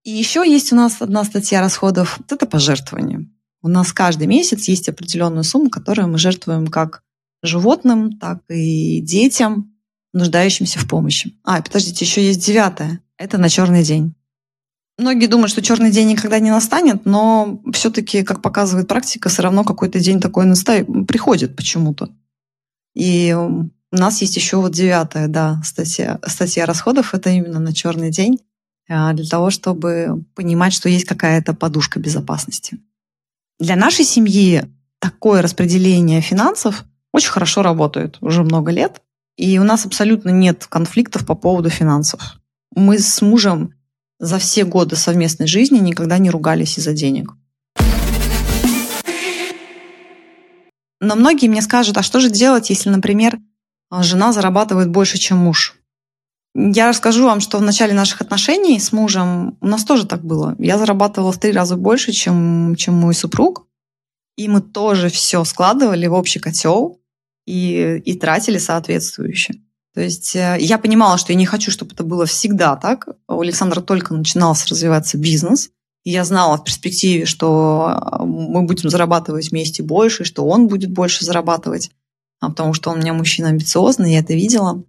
И 0.03 0.11
еще 0.11 0.43
есть 0.49 0.73
у 0.73 0.75
нас 0.75 1.01
одна 1.01 1.23
статья 1.23 1.61
расходов, 1.61 2.19
это 2.29 2.45
пожертвование. 2.45 3.29
У 3.61 3.67
нас 3.67 3.93
каждый 3.93 4.27
месяц 4.27 4.67
есть 4.67 4.89
определенная 4.89 5.43
сумма, 5.43 5.69
которую 5.69 6.07
мы 6.07 6.17
жертвуем 6.17 6.67
как 6.67 7.03
животным, 7.43 8.17
так 8.17 8.41
и 8.49 9.01
детям, 9.01 9.75
нуждающимся 10.13 10.79
в 10.79 10.87
помощи. 10.87 11.35
А, 11.43 11.61
подождите, 11.61 12.03
еще 12.03 12.25
есть 12.25 12.43
девятое. 12.43 13.01
Это 13.17 13.37
на 13.37 13.49
черный 13.49 13.83
день. 13.83 14.15
Многие 14.97 15.27
думают, 15.27 15.51
что 15.51 15.61
черный 15.61 15.91
день 15.91 16.09
никогда 16.09 16.39
не 16.39 16.49
настанет, 16.49 17.05
но 17.05 17.61
все-таки, 17.73 18.23
как 18.23 18.41
показывает 18.41 18.87
практика, 18.87 19.29
все 19.29 19.43
равно 19.43 19.63
какой-то 19.63 19.99
день 19.99 20.19
такой 20.19 20.45
наста... 20.45 20.83
приходит 21.07 21.55
почему-то. 21.55 22.09
И 22.95 23.33
у 23.33 23.69
нас 23.95 24.21
есть 24.21 24.35
еще 24.35 24.57
вот 24.57 24.73
девятая, 24.73 25.27
да, 25.27 25.61
статья, 25.63 26.19
статья 26.27 26.65
расходов. 26.65 27.13
Это 27.13 27.29
именно 27.29 27.59
на 27.59 27.73
черный 27.73 28.11
день 28.11 28.39
а, 28.89 29.13
для 29.13 29.25
того, 29.25 29.49
чтобы 29.49 30.23
понимать, 30.35 30.73
что 30.73 30.89
есть 30.89 31.05
какая-то 31.05 31.53
подушка 31.53 31.99
безопасности. 31.99 32.79
Для 33.59 33.75
нашей 33.75 34.05
семьи 34.05 34.63
такое 34.99 35.41
распределение 35.41 36.21
финансов 36.21 36.83
очень 37.13 37.29
хорошо 37.29 37.61
работает 37.61 38.17
уже 38.21 38.43
много 38.43 38.71
лет, 38.71 39.01
и 39.37 39.59
у 39.59 39.63
нас 39.63 39.85
абсолютно 39.85 40.29
нет 40.29 40.65
конфликтов 40.67 41.25
по 41.25 41.35
поводу 41.35 41.69
финансов. 41.69 42.39
Мы 42.75 42.99
с 42.99 43.21
мужем 43.21 43.73
за 44.19 44.37
все 44.37 44.65
годы 44.65 44.95
совместной 44.95 45.47
жизни 45.47 45.79
никогда 45.79 46.17
не 46.17 46.29
ругались 46.29 46.77
из-за 46.77 46.93
денег. 46.93 47.33
Но 50.99 51.15
многие 51.15 51.47
мне 51.47 51.63
скажут, 51.63 51.97
а 51.97 52.03
что 52.03 52.19
же 52.19 52.29
делать, 52.29 52.69
если, 52.69 52.89
например, 52.89 53.39
жена 53.91 54.31
зарабатывает 54.31 54.89
больше, 54.89 55.17
чем 55.17 55.39
муж? 55.39 55.75
Я 56.53 56.89
расскажу 56.89 57.25
вам, 57.25 57.39
что 57.39 57.57
в 57.57 57.61
начале 57.61 57.93
наших 57.93 58.21
отношений 58.21 58.79
с 58.79 58.91
мужем 58.91 59.57
у 59.61 59.67
нас 59.67 59.85
тоже 59.85 60.05
так 60.05 60.23
было. 60.23 60.55
Я 60.59 60.77
зарабатывала 60.77 61.31
в 61.31 61.39
три 61.39 61.51
раза 61.51 61.77
больше, 61.77 62.11
чем, 62.11 62.75
чем 62.77 62.95
мой 62.95 63.13
супруг. 63.13 63.67
И 64.35 64.47
мы 64.47 64.61
тоже 64.61 65.09
все 65.09 65.43
складывали 65.43 66.07
в 66.07 66.13
общий 66.13 66.39
котел 66.39 66.99
и, 67.45 68.01
и 68.03 68.15
тратили 68.15 68.57
соответствующе. 68.57 69.55
То 69.93 70.01
есть 70.01 70.35
э, 70.35 70.57
я 70.59 70.77
понимала, 70.77 71.17
что 71.17 71.33
я 71.33 71.37
не 71.37 71.45
хочу, 71.45 71.69
чтобы 71.69 71.93
это 71.93 72.03
было 72.03 72.25
всегда 72.25 72.75
так. 72.75 73.07
У 73.27 73.41
Александра 73.41 73.81
только 73.81 74.13
начинался 74.13 74.67
развиваться 74.69 75.17
бизнес. 75.17 75.69
И 76.03 76.11
я 76.11 76.23
знала 76.23 76.57
в 76.57 76.63
перспективе, 76.63 77.25
что 77.25 77.91
э, 77.93 78.23
мы 78.23 78.63
будем 78.63 78.89
зарабатывать 78.89 79.51
вместе 79.51 79.83
больше, 79.83 80.23
что 80.23 80.45
он 80.45 80.67
будет 80.67 80.91
больше 80.91 81.25
зарабатывать, 81.25 81.91
а 82.39 82.49
потому 82.49 82.73
что 82.73 82.89
он 82.89 82.97
у 82.97 83.01
меня 83.01 83.13
мужчина 83.13 83.49
амбициозный, 83.49 84.13
я 84.13 84.19
это 84.19 84.33
видела. 84.33 84.83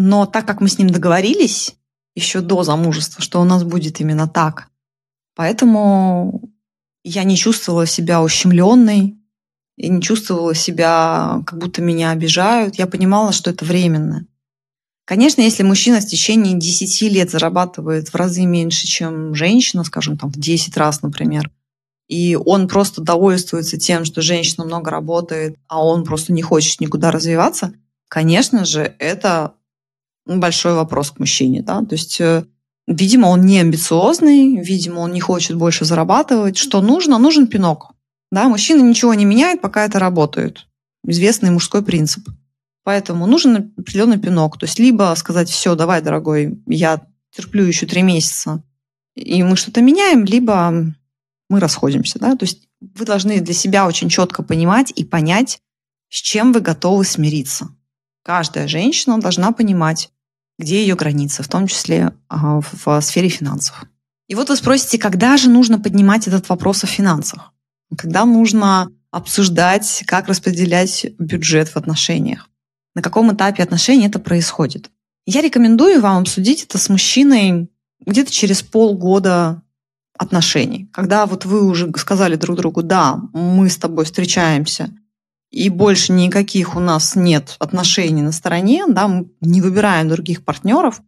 Но 0.00 0.26
так 0.26 0.46
как 0.46 0.60
мы 0.60 0.68
с 0.68 0.78
ним 0.78 0.90
договорились 0.90 1.74
еще 2.14 2.40
до 2.40 2.62
замужества, 2.62 3.22
что 3.22 3.40
у 3.40 3.44
нас 3.44 3.64
будет 3.64 4.00
именно 4.00 4.28
так, 4.28 4.68
поэтому 5.34 6.50
я 7.04 7.24
не 7.24 7.36
чувствовала 7.36 7.86
себя 7.86 8.22
ущемленной, 8.22 9.18
и 9.78 9.88
не 9.88 10.02
чувствовала 10.02 10.54
себя, 10.54 11.40
как 11.46 11.58
будто 11.58 11.80
меня 11.80 12.10
обижают. 12.10 12.74
Я 12.74 12.88
понимала, 12.88 13.32
что 13.32 13.50
это 13.50 13.64
временно. 13.64 14.26
Конечно, 15.04 15.40
если 15.40 15.62
мужчина 15.62 16.00
в 16.00 16.06
течение 16.06 16.58
10 16.58 17.02
лет 17.02 17.30
зарабатывает 17.30 18.08
в 18.08 18.14
разы 18.14 18.44
меньше, 18.44 18.86
чем 18.86 19.34
женщина, 19.34 19.84
скажем, 19.84 20.18
там 20.18 20.30
в 20.30 20.36
10 20.36 20.76
раз, 20.76 21.00
например, 21.02 21.50
и 22.08 22.36
он 22.36 22.68
просто 22.68 23.00
довольствуется 23.00 23.78
тем, 23.78 24.04
что 24.04 24.20
женщина 24.20 24.64
много 24.64 24.90
работает, 24.90 25.56
а 25.68 25.84
он 25.84 26.04
просто 26.04 26.32
не 26.32 26.42
хочет 26.42 26.80
никуда 26.80 27.10
развиваться, 27.10 27.72
конечно 28.08 28.64
же, 28.64 28.94
это 28.98 29.54
большой 30.36 30.74
вопрос 30.74 31.10
к 31.10 31.18
мужчине. 31.18 31.62
Да? 31.62 31.80
То 31.80 31.94
есть, 31.94 32.20
э, 32.20 32.44
видимо, 32.86 33.26
он 33.26 33.44
не 33.44 33.58
амбициозный, 33.58 34.60
видимо, 34.60 35.00
он 35.00 35.12
не 35.12 35.20
хочет 35.20 35.56
больше 35.56 35.84
зарабатывать. 35.84 36.56
Что 36.56 36.80
нужно? 36.80 37.18
Нужен 37.18 37.46
пинок. 37.46 37.92
Да? 38.30 38.48
Мужчина 38.48 38.82
ничего 38.82 39.14
не 39.14 39.24
меняет, 39.24 39.60
пока 39.60 39.84
это 39.84 39.98
работает. 39.98 40.66
Известный 41.04 41.50
мужской 41.50 41.82
принцип. 41.82 42.28
Поэтому 42.84 43.26
нужен 43.26 43.72
определенный 43.76 44.18
пинок. 44.18 44.58
То 44.58 44.66
есть 44.66 44.78
либо 44.78 45.14
сказать, 45.16 45.50
все, 45.50 45.74
давай, 45.74 46.02
дорогой, 46.02 46.58
я 46.66 47.02
терплю 47.30 47.64
еще 47.64 47.86
три 47.86 48.02
месяца, 48.02 48.62
и 49.14 49.42
мы 49.42 49.56
что-то 49.56 49.82
меняем, 49.82 50.24
либо 50.24 50.94
мы 51.48 51.60
расходимся. 51.60 52.18
Да? 52.18 52.36
То 52.36 52.44
есть 52.44 52.68
вы 52.80 53.04
должны 53.04 53.40
для 53.40 53.54
себя 53.54 53.86
очень 53.86 54.08
четко 54.08 54.42
понимать 54.42 54.92
и 54.94 55.04
понять, 55.04 55.60
с 56.08 56.16
чем 56.16 56.52
вы 56.52 56.60
готовы 56.60 57.04
смириться. 57.04 57.68
Каждая 58.22 58.68
женщина 58.68 59.18
должна 59.20 59.52
понимать, 59.52 60.10
где 60.58 60.82
ее 60.82 60.96
границы, 60.96 61.42
в 61.42 61.48
том 61.48 61.66
числе 61.66 62.12
а, 62.28 62.60
в 62.60 63.00
сфере 63.00 63.28
финансов. 63.28 63.84
И 64.26 64.34
вот 64.34 64.48
вы 64.48 64.56
спросите, 64.56 64.98
когда 64.98 65.36
же 65.36 65.48
нужно 65.48 65.78
поднимать 65.78 66.28
этот 66.28 66.48
вопрос 66.48 66.84
о 66.84 66.86
финансах? 66.86 67.52
Когда 67.96 68.24
нужно 68.24 68.90
обсуждать, 69.10 70.04
как 70.06 70.28
распределять 70.28 71.06
бюджет 71.18 71.68
в 71.68 71.76
отношениях? 71.76 72.48
на 72.98 73.02
каком 73.02 73.32
этапе 73.32 73.62
отношений 73.62 74.08
это 74.08 74.18
происходит. 74.18 74.90
Я 75.24 75.40
рекомендую 75.40 76.00
вам 76.00 76.22
обсудить 76.22 76.64
это 76.64 76.78
с 76.78 76.88
мужчиной 76.88 77.70
где-то 78.04 78.32
через 78.32 78.60
полгода 78.62 79.62
отношений, 80.18 80.88
когда 80.92 81.26
вот 81.26 81.44
вы 81.44 81.64
уже 81.64 81.92
сказали 81.96 82.34
друг 82.34 82.56
другу, 82.56 82.82
да, 82.82 83.20
мы 83.32 83.68
с 83.68 83.76
тобой 83.76 84.04
встречаемся, 84.04 84.90
и 85.50 85.68
больше 85.68 86.12
никаких 86.12 86.76
у 86.76 86.80
нас 86.80 87.16
нет 87.16 87.56
отношений 87.58 88.22
на 88.22 88.32
стороне, 88.32 88.84
да, 88.88 89.08
мы 89.08 89.30
не 89.40 89.60
выбираем 89.60 90.08
других 90.08 90.44
партнеров, 90.44 91.00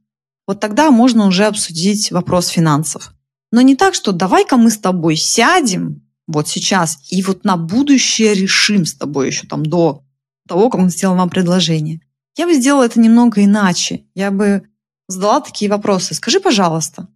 вот 0.47 0.61
тогда 0.61 0.90
можно 0.90 1.26
уже 1.26 1.44
обсудить 1.44 2.11
вопрос 2.11 2.49
финансов. 2.49 3.12
Но 3.52 3.61
не 3.61 3.76
так, 3.76 3.94
что 3.94 4.12
давай-ка 4.12 4.56
мы 4.56 4.70
с 4.70 4.78
тобой 4.78 5.16
сядем 5.16 6.02
вот 6.26 6.49
сейчас 6.49 6.99
и 7.11 7.23
вот 7.23 7.44
на 7.44 7.56
будущее 7.56 8.35
решим 8.35 8.87
с 8.87 8.94
тобой 8.94 9.28
еще 9.28 9.47
там 9.47 9.66
до 9.66 10.04
того, 10.49 10.70
как 10.70 10.80
он 10.80 10.90
сделал 10.90 11.16
вам 11.16 11.30
предложение. 11.30 12.00
Я 12.37 12.47
бы 12.47 12.54
сделала 12.54 12.85
это 12.85 13.00
немного 13.00 13.44
иначе. 13.44 14.06
Я 14.14 14.30
бы 14.30 14.62
задала 15.09 15.40
такие 15.40 15.70
вопросы. 15.70 16.14
Скажи, 16.14 16.40
пожалуйста, 16.40 17.09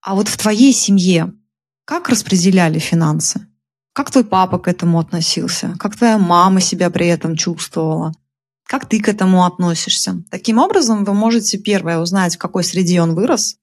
а 0.00 0.14
вот 0.14 0.28
в 0.28 0.36
твоей 0.36 0.72
семье 0.72 1.32
как 1.84 2.08
распределяли 2.08 2.78
финансы? 2.78 3.46
Как 3.92 4.10
твой 4.10 4.24
папа 4.24 4.58
к 4.58 4.68
этому 4.68 4.98
относился? 5.00 5.74
Как 5.78 5.96
твоя 5.96 6.18
мама 6.18 6.60
себя 6.60 6.90
при 6.90 7.06
этом 7.08 7.36
чувствовала? 7.36 8.12
Как 8.64 8.86
ты 8.86 9.00
к 9.00 9.08
этому 9.08 9.44
относишься? 9.44 10.22
Таким 10.30 10.58
образом, 10.58 11.04
вы 11.04 11.12
можете, 11.12 11.58
первое, 11.58 11.98
узнать, 11.98 12.36
в 12.36 12.38
какой 12.38 12.62
среде 12.62 13.02
он 13.02 13.14
вырос, 13.14 13.56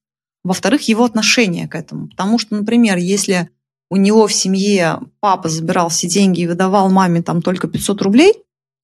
во-вторых, 0.43 0.87
его 0.89 1.05
отношение 1.05 1.67
к 1.67 1.75
этому. 1.75 2.09
Потому 2.09 2.39
что, 2.39 2.55
например, 2.55 2.97
если 2.97 3.49
у 3.89 3.95
него 3.95 4.27
в 4.27 4.33
семье 4.33 4.99
папа 5.21 5.47
забирал 5.47 5.87
все 5.89 6.07
деньги 6.07 6.41
и 6.41 6.47
выдавал 6.47 6.89
маме 6.89 7.21
там 7.21 7.41
только 7.41 7.69
500 7.69 8.01
рублей, 8.01 8.33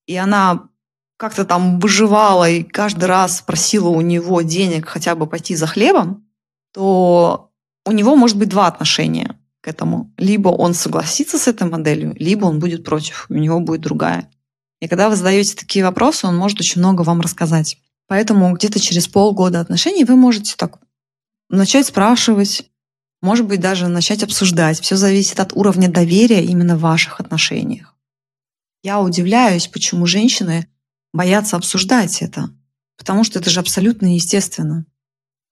и 0.07 0.15
она 0.15 0.69
как-то 1.17 1.45
там 1.45 1.79
выживала 1.79 2.49
и 2.49 2.63
каждый 2.63 3.05
раз 3.05 3.41
просила 3.41 3.89
у 3.89 4.01
него 4.01 4.41
денег 4.41 4.87
хотя 4.87 5.15
бы 5.15 5.27
пойти 5.27 5.55
за 5.55 5.67
хлебом, 5.67 6.25
то 6.73 7.51
у 7.85 7.91
него 7.91 8.15
может 8.15 8.37
быть 8.37 8.49
два 8.49 8.67
отношения 8.67 9.37
к 9.63 9.67
этому. 9.69 10.13
Либо 10.17 10.49
он 10.49 10.73
согласится 10.73 11.39
с 11.39 11.47
этой 11.47 11.69
моделью, 11.69 12.13
либо 12.19 12.45
он 12.45 12.59
будет 12.59 12.83
против, 12.83 13.27
у 13.29 13.35
него 13.35 13.61
будет 13.61 13.79
другая. 13.81 14.29
И 14.81 14.89
когда 14.89 15.07
вы 15.07 15.15
задаете 15.15 15.55
такие 15.55 15.85
вопросы, 15.85 16.27
он 16.27 16.35
может 16.35 16.59
очень 16.59 16.81
много 16.81 17.03
вам 17.03 17.21
рассказать. 17.21 17.77
Поэтому 18.07 18.53
где-то 18.53 18.81
через 18.81 19.07
полгода 19.07 19.61
отношений 19.61 20.03
вы 20.03 20.17
можете 20.17 20.55
так 20.57 20.79
начать 21.49 21.87
спрашивать, 21.87 22.69
может 23.21 23.47
быть, 23.47 23.61
даже 23.61 23.87
начать 23.87 24.21
обсуждать. 24.21 24.81
Все 24.81 24.97
зависит 24.97 25.39
от 25.39 25.53
уровня 25.53 25.89
доверия 25.89 26.43
именно 26.43 26.75
в 26.75 26.81
ваших 26.81 27.21
отношениях. 27.21 27.95
Я 28.83 28.99
удивляюсь, 28.99 29.67
почему 29.67 30.05
женщины 30.05 30.67
боятся 31.13 31.55
обсуждать 31.55 32.21
это, 32.21 32.49
потому 32.97 33.23
что 33.23 33.39
это 33.39 33.49
же 33.49 33.61
абсолютно 33.61 34.13
естественно. 34.13 34.85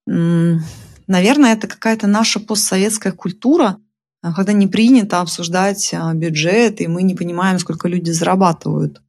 Наверное, 0.06 1.54
это 1.54 1.68
какая-то 1.68 2.08
наша 2.08 2.42
постсоветская 2.42 3.14
культура, 3.14 3.78
когда 4.22 4.54
не 4.54 4.68
принято 4.68 5.20
обсуждать 5.20 5.94
а, 5.94 6.14
бюджет, 6.14 6.80
и 6.82 6.88
мы 6.88 7.04
не 7.04 7.16
понимаем, 7.16 7.60
сколько 7.60 7.88
люди 7.88 8.12
зарабатывают. 8.12 9.02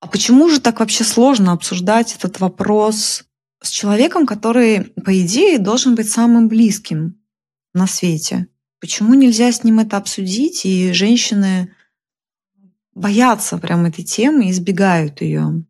А 0.00 0.08
почему 0.08 0.48
же 0.48 0.60
так 0.60 0.80
вообще 0.80 1.04
сложно 1.04 1.52
обсуждать 1.52 2.14
этот 2.16 2.40
вопрос 2.40 3.24
с 3.62 3.70
человеком, 3.70 4.26
который, 4.26 4.92
по 5.04 5.20
идее, 5.20 5.58
должен 5.58 5.94
быть 5.94 6.10
самым 6.10 6.48
близким 6.48 7.20
на 7.72 7.86
свете? 7.86 8.48
Почему 8.80 9.14
нельзя 9.14 9.52
с 9.52 9.62
ним 9.62 9.78
это 9.78 9.96
обсудить, 9.96 10.66
и 10.66 10.92
женщины 10.92 11.72
боятся 12.94 13.58
прям 13.58 13.86
этой 13.86 14.04
темы, 14.04 14.50
избегают 14.50 15.20
ее. 15.20 15.64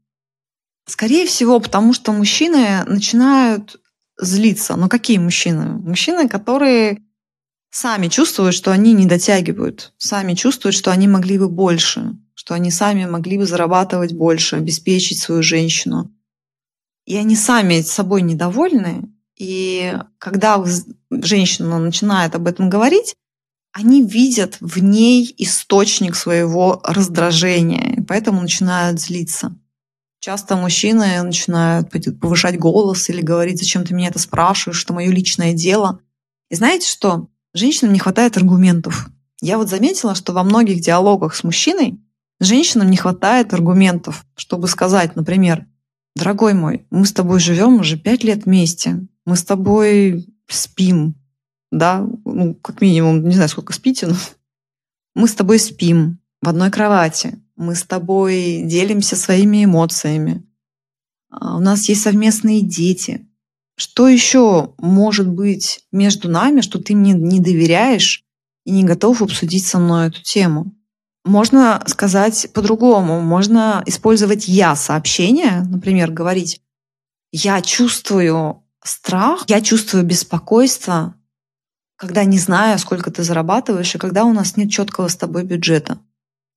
Скорее 0.86 1.26
всего, 1.26 1.60
потому 1.60 1.92
что 1.92 2.12
мужчины 2.12 2.84
начинают 2.84 3.80
злиться. 4.18 4.76
Но 4.76 4.88
какие 4.88 5.18
мужчины? 5.18 5.78
Мужчины, 5.78 6.28
которые 6.28 7.02
сами 7.72 8.08
чувствуют, 8.08 8.54
что 8.54 8.70
они 8.70 8.92
не 8.92 9.06
дотягивают, 9.06 9.92
сами 9.96 10.34
чувствуют, 10.34 10.76
что 10.76 10.92
они 10.92 11.08
могли 11.08 11.38
бы 11.38 11.48
больше, 11.48 12.16
что 12.34 12.54
они 12.54 12.70
сами 12.70 13.06
могли 13.06 13.38
бы 13.38 13.46
зарабатывать 13.46 14.12
больше, 14.12 14.56
обеспечить 14.56 15.18
свою 15.18 15.42
женщину. 15.42 16.14
И 17.06 17.16
они 17.16 17.34
сами 17.34 17.80
собой 17.80 18.22
недовольны. 18.22 19.10
И 19.36 19.98
когда 20.18 20.62
женщина 21.10 21.78
начинает 21.78 22.34
об 22.34 22.46
этом 22.46 22.70
говорить, 22.70 23.16
они 23.72 24.06
видят 24.06 24.58
в 24.60 24.78
ней 24.78 25.34
источник 25.38 26.14
своего 26.14 26.80
раздражения, 26.84 27.94
и 27.96 28.02
поэтому 28.02 28.42
начинают 28.42 29.00
злиться. 29.00 29.56
Часто 30.20 30.56
мужчины 30.56 31.22
начинают 31.22 31.88
повышать 32.20 32.58
голос 32.58 33.08
или 33.08 33.22
говорить, 33.22 33.58
зачем 33.58 33.84
ты 33.84 33.94
меня 33.94 34.08
это 34.08 34.18
спрашиваешь, 34.18 34.78
что 34.78 34.92
мое 34.92 35.10
личное 35.10 35.54
дело. 35.54 36.00
И 36.50 36.54
знаете 36.54 36.86
что? 36.86 37.28
Женщинам 37.54 37.92
не 37.92 37.98
хватает 37.98 38.36
аргументов. 38.36 39.08
Я 39.40 39.58
вот 39.58 39.68
заметила, 39.68 40.14
что 40.14 40.32
во 40.32 40.42
многих 40.42 40.80
диалогах 40.80 41.34
с 41.34 41.44
мужчиной 41.44 42.00
женщинам 42.40 42.90
не 42.90 42.96
хватает 42.96 43.52
аргументов, 43.52 44.24
чтобы 44.36 44.68
сказать, 44.68 45.16
например, 45.16 45.66
дорогой 46.14 46.54
мой, 46.54 46.86
мы 46.90 47.06
с 47.06 47.12
тобой 47.12 47.40
живем 47.40 47.80
уже 47.80 47.98
пять 47.98 48.24
лет 48.24 48.44
вместе, 48.44 49.06
мы 49.24 49.36
с 49.36 49.44
тобой 49.44 50.26
спим, 50.48 51.14
да, 51.70 52.06
ну, 52.24 52.54
как 52.54 52.80
минимум, 52.80 53.26
не 53.26 53.34
знаю, 53.34 53.48
сколько 53.48 53.72
спите, 53.72 54.06
но 54.06 54.16
мы 55.14 55.28
с 55.28 55.34
тобой 55.34 55.58
спим 55.58 56.18
в 56.40 56.48
одной 56.48 56.70
кровати, 56.70 57.38
мы 57.56 57.74
с 57.74 57.84
тобой 57.84 58.62
делимся 58.64 59.16
своими 59.16 59.64
эмоциями, 59.64 60.44
а, 61.30 61.56
у 61.56 61.60
нас 61.60 61.88
есть 61.88 62.02
совместные 62.02 62.60
дети. 62.60 63.26
Что 63.76 64.08
еще 64.08 64.74
может 64.78 65.28
быть 65.28 65.86
между 65.92 66.28
нами, 66.28 66.60
что 66.60 66.78
ты 66.78 66.94
мне 66.94 67.12
не 67.12 67.40
доверяешь 67.40 68.24
и 68.64 68.70
не 68.70 68.84
готов 68.84 69.22
обсудить 69.22 69.66
со 69.66 69.78
мной 69.78 70.08
эту 70.08 70.22
тему? 70.22 70.74
Можно 71.24 71.82
сказать 71.86 72.48
по-другому. 72.52 73.20
Можно 73.20 73.82
использовать 73.86 74.48
«я» 74.48 74.74
сообщение, 74.76 75.62
например, 75.68 76.10
говорить 76.10 76.60
«я 77.30 77.62
чувствую 77.62 78.62
страх, 78.84 79.44
я 79.48 79.60
чувствую 79.60 80.04
беспокойство, 80.04 81.14
когда 81.96 82.24
не 82.24 82.38
знаю, 82.38 82.78
сколько 82.80 83.12
ты 83.12 83.22
зарабатываешь, 83.22 83.94
и 83.94 83.98
когда 83.98 84.24
у 84.24 84.32
нас 84.32 84.56
нет 84.56 84.70
четкого 84.70 85.06
с 85.06 85.16
тобой 85.16 85.44
бюджета. 85.44 86.00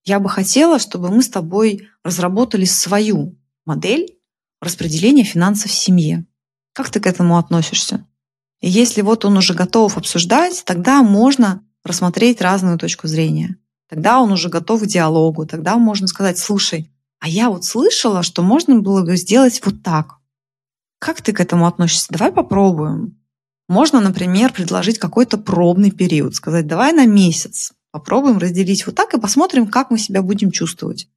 Я 0.04 0.20
бы 0.20 0.28
хотела, 0.30 0.80
чтобы 0.80 1.10
мы 1.10 1.22
с 1.22 1.30
тобой 1.30 1.88
разработали 2.04 2.66
свою 2.66 3.38
модель 3.64 4.18
распределения 4.60 5.24
финансов 5.24 5.70
в 5.70 5.76
семье. 5.76 6.26
Как 6.76 6.90
ты 6.90 7.00
к 7.00 7.08
этому 7.08 7.38
относишься? 7.38 8.06
И 8.60 8.70
если 8.70 9.02
вот 9.02 9.24
он 9.24 9.38
уже 9.38 9.54
готов 9.54 9.96
обсуждать, 9.96 10.64
тогда 10.66 11.04
можно 11.04 11.64
рассмотреть 11.86 12.42
разную 12.42 12.78
точку 12.78 13.08
зрения. 13.08 13.56
Тогда 13.90 14.20
он 14.20 14.34
уже 14.34 14.50
готов 14.50 14.82
к 14.82 14.86
диалогу. 14.86 15.46
Тогда 15.46 15.78
можно 15.78 16.06
сказать, 16.08 16.38
слушай, 16.38 16.92
а 17.20 17.30
я 17.30 17.50
вот 17.50 17.64
слышала, 17.64 18.24
что 18.24 18.44
можно 18.44 18.80
было 18.80 19.04
бы 19.04 19.16
сделать 19.16 19.62
вот 19.64 19.84
так. 19.84 20.16
Как 21.00 21.22
ты 21.22 21.32
к 21.32 21.40
этому 21.40 21.66
относишься? 21.66 22.08
Давай 22.10 22.34
попробуем. 22.34 23.18
Можно, 23.70 24.02
например, 24.02 24.52
предложить 24.52 25.00
какой-то 25.00 25.38
пробный 25.38 25.92
период, 25.92 26.36
сказать, 26.36 26.68
давай 26.68 26.92
на 26.92 27.06
месяц 27.06 27.72
попробуем 27.92 28.40
разделить 28.40 28.86
вот 28.86 28.96
так 28.96 29.14
и 29.14 29.20
посмотрим, 29.22 29.68
как 29.68 29.92
мы 29.92 29.98
себя 29.98 30.22
будем 30.22 30.52
чувствовать. 30.52 31.08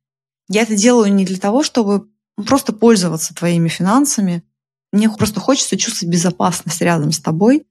Я 0.48 0.62
это 0.62 0.76
делаю 0.76 1.12
не 1.12 1.24
для 1.24 1.38
того, 1.38 1.64
чтобы 1.64 2.06
просто 2.36 2.72
пользоваться 2.72 3.34
твоими 3.34 3.66
финансами. 3.68 4.44
Мне 4.92 5.10
просто 5.10 5.40
хочется 5.40 5.76
чувствовать 5.76 6.12
безопасность 6.12 6.80
рядом 6.80 7.12
с 7.12 7.20
тобой. 7.20 7.66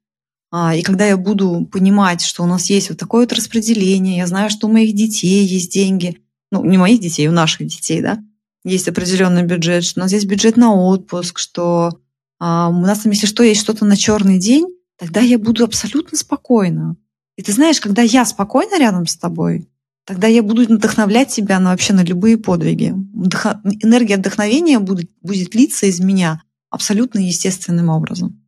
А, 0.52 0.76
и 0.76 0.82
когда 0.82 1.06
я 1.06 1.18
буду 1.18 1.68
понимать, 1.72 2.22
что 2.22 2.44
у 2.44 2.46
нас 2.46 2.70
есть 2.70 2.90
вот 2.90 2.98
такое 2.98 3.22
вот 3.22 3.34
распределение, 3.34 4.18
я 4.18 4.28
знаю, 4.28 4.50
что 4.50 4.68
у 4.68 4.72
моих 4.72 4.96
детей 4.96 5.46
есть 5.46 5.74
деньги, 5.74 6.22
ну, 6.52 6.64
не 6.64 6.78
моих 6.78 7.02
детей, 7.02 7.28
у 7.28 7.32
наших 7.32 7.68
детей, 7.68 8.02
да, 8.02 8.20
есть 8.64 8.88
определенный 8.88 9.44
бюджет, 9.44 9.84
что 9.84 10.00
у 10.00 10.04
нас 10.04 10.12
есть 10.14 10.26
бюджет 10.26 10.56
на 10.56 10.74
отпуск, 10.74 11.40
что 11.40 12.00
а, 12.40 12.70
у 12.70 12.80
нас 12.80 13.00
там, 13.00 13.12
если 13.12 13.28
что, 13.28 13.44
есть 13.44 13.62
что-то 13.62 13.86
на 13.86 13.98
черный 13.98 14.40
день, 14.40 14.68
тогда 14.98 15.20
я 15.20 15.38
буду 15.38 15.64
абсолютно 15.64 16.18
спокойна. 16.18 16.96
И 17.36 17.42
ты 17.42 17.52
знаешь, 17.52 17.82
когда 17.82 18.02
я 18.02 18.26
спокойна 18.26 18.80
рядом 18.80 19.06
с 19.06 19.18
тобой, 19.18 19.70
тогда 20.06 20.28
я 20.28 20.42
буду 20.44 20.64
вдохновлять 20.64 21.30
тебя 21.30 21.60
на 21.60 21.72
вообще 21.72 21.94
на 21.94 22.04
любые 22.04 22.38
подвиги. 22.38 22.94
Вдох... 23.14 23.48
Энергия 23.82 24.18
вдохновения 24.18 24.80
будет, 24.80 25.12
будет 25.22 25.54
литься 25.54 25.86
из 25.86 26.00
меня 26.00 26.42
абсолютно 26.78 27.20
естественным 27.20 27.90
образом. 27.90 28.40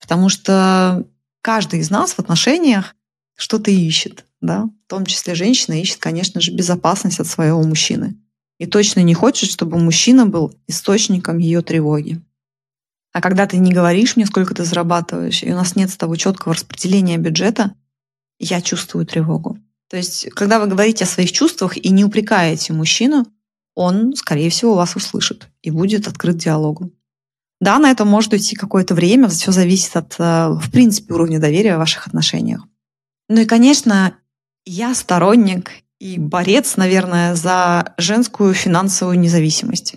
Потому 0.00 0.28
что 0.28 1.04
каждый 1.42 1.80
из 1.80 1.90
нас 1.90 2.12
в 2.12 2.18
отношениях 2.20 2.94
что-то 3.36 3.72
ищет. 3.72 4.24
Да? 4.40 4.70
В 4.86 4.88
том 4.88 5.04
числе 5.04 5.34
женщина 5.34 5.80
ищет, 5.80 5.98
конечно 5.98 6.40
же, 6.40 6.52
безопасность 6.52 7.18
от 7.18 7.26
своего 7.26 7.60
мужчины. 7.62 8.16
И 8.58 8.66
точно 8.66 9.00
не 9.00 9.14
хочет, 9.14 9.50
чтобы 9.50 9.78
мужчина 9.78 10.26
был 10.26 10.54
источником 10.68 11.38
ее 11.38 11.60
тревоги. 11.62 12.20
А 13.12 13.20
когда 13.20 13.46
ты 13.46 13.58
не 13.58 13.72
говоришь 13.72 14.14
мне, 14.14 14.26
сколько 14.26 14.54
ты 14.54 14.64
зарабатываешь, 14.64 15.42
и 15.42 15.52
у 15.52 15.56
нас 15.56 15.74
нет 15.74 15.90
с 15.90 15.96
тобой 15.96 16.18
четкого 16.18 16.54
распределения 16.54 17.18
бюджета, 17.18 17.74
я 18.38 18.60
чувствую 18.60 19.06
тревогу. 19.06 19.58
То 19.88 19.96
есть, 19.96 20.30
когда 20.30 20.60
вы 20.60 20.68
говорите 20.68 21.04
о 21.04 21.08
своих 21.08 21.32
чувствах 21.32 21.76
и 21.76 21.90
не 21.90 22.04
упрекаете 22.04 22.72
мужчину, 22.72 23.26
он, 23.74 24.14
скорее 24.14 24.50
всего, 24.50 24.74
вас 24.74 24.94
услышит 24.94 25.48
и 25.62 25.70
будет 25.70 26.06
открыт 26.06 26.36
диалогу. 26.36 26.92
Да, 27.62 27.78
на 27.78 27.92
это 27.92 28.04
может 28.04 28.32
уйти 28.32 28.56
какое-то 28.56 28.92
время, 28.96 29.28
все 29.28 29.52
зависит 29.52 29.94
от, 29.94 30.16
э, 30.18 30.48
в 30.48 30.68
принципе, 30.72 31.14
уровня 31.14 31.38
доверия 31.38 31.76
в 31.76 31.78
ваших 31.78 32.08
отношениях. 32.08 32.66
Ну 33.28 33.42
и, 33.42 33.44
конечно, 33.44 34.14
я 34.66 34.96
сторонник 34.96 35.70
и 36.00 36.18
борец, 36.18 36.76
наверное, 36.76 37.36
за 37.36 37.94
женскую 37.98 38.52
финансовую 38.52 39.16
независимость. 39.20 39.94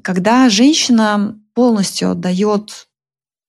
Когда 0.00 0.48
женщина 0.48 1.36
полностью 1.54 2.12
отдает 2.12 2.86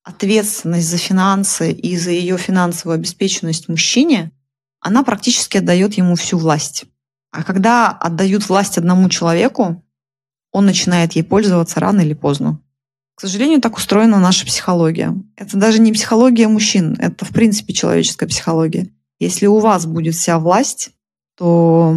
ответственность 0.04 0.89
за 0.89 0.97
финансы 0.97 1.71
и 1.71 1.95
за 1.95 2.10
ее 2.10 2.39
финансовую 2.39 2.95
обеспеченность 2.95 3.69
мужчине, 3.69 4.32
она 4.80 5.04
практически 5.04 5.58
отдает 5.58 5.93
ему 5.93 6.15
всю 6.15 6.39
власть. 6.39 6.86
А 7.30 7.43
когда 7.43 7.91
отдают 7.91 8.50
власть 8.50 8.80
одному 8.80 9.10
человеку, 9.10 9.86
он 10.52 10.65
начинает 10.65 11.13
ей 11.13 11.21
пользоваться 11.21 11.80
рано 11.80 12.02
или 12.02 12.15
поздно. 12.15 12.60
К 13.17 13.21
сожалению, 13.21 13.62
так 13.62 13.75
устроена 13.75 14.19
наша 14.19 14.45
психология. 14.45 15.12
Это 15.36 15.58
даже 15.58 15.80
не 15.80 15.91
психология 15.91 16.47
мужчин, 16.47 16.95
это 16.99 17.25
в 17.25 17.30
принципе 17.30 17.73
человеческая 17.73 18.27
психология. 18.27 18.89
Если 19.19 19.47
у 19.47 19.58
вас 19.58 19.88
будет 19.88 20.13
вся 20.13 20.38
власть, 20.38 20.91
то 21.36 21.95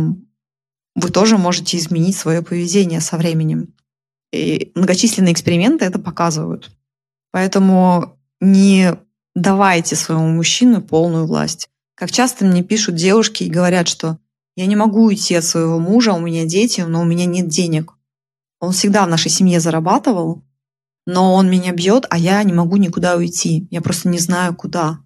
вы 0.95 1.11
тоже 1.11 1.37
можете 1.37 1.77
изменить 1.77 2.17
свое 2.17 2.41
поведение 2.41 3.03
со 3.03 3.19
временем. 3.19 3.75
И 4.33 4.73
многочисленные 4.75 5.35
эксперименты 5.35 5.85
это 5.85 5.99
показывают. 5.99 6.71
Поэтому 7.33 8.17
не 8.41 8.95
давайте 9.35 9.97
своему 9.97 10.29
мужчину 10.29 10.81
полную 10.81 11.27
власть. 11.27 11.69
Как 11.97 12.11
часто 12.11 12.47
мне 12.47 12.63
пишут 12.63 12.95
девушки 12.95 13.43
и 13.43 13.51
говорят, 13.51 13.89
что 13.89 14.17
я 14.57 14.65
не 14.65 14.75
могу 14.75 15.05
уйти 15.05 15.35
от 15.35 15.45
своего 15.45 15.79
мужа, 15.79 16.15
у 16.15 16.21
меня 16.21 16.47
дети, 16.47 16.81
но 16.81 17.03
у 17.03 17.05
меня 17.05 17.27
нет 17.27 17.49
денег. 17.49 17.93
Он 18.59 18.73
всегда 18.73 19.05
в 19.05 19.11
нашей 19.11 19.31
семье 19.31 19.61
зарабатывал, 19.61 20.43
но 21.13 21.35
он 21.35 21.51
меня 21.51 21.73
бьет, 21.73 22.07
а 22.09 22.17
я 22.17 22.43
не 22.45 22.53
могу 22.53 22.77
никуда 22.77 23.17
уйти. 23.17 23.67
Я 23.71 23.81
просто 23.81 24.09
не 24.09 24.19
знаю, 24.19 24.55
куда. 24.55 25.01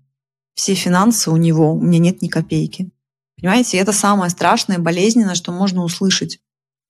Все 0.55 0.75
финансы 0.75 1.31
у 1.31 1.37
него, 1.37 1.73
у 1.73 1.81
меня 1.81 1.99
нет 1.99 2.21
ни 2.21 2.29
копейки. 2.29 2.91
Понимаете, 3.37 3.79
это 3.79 3.93
самое 3.93 4.31
страшное, 4.31 4.79
болезненное, 4.79 5.35
что 5.35 5.51
можно 5.51 5.83
услышать. 5.83 6.41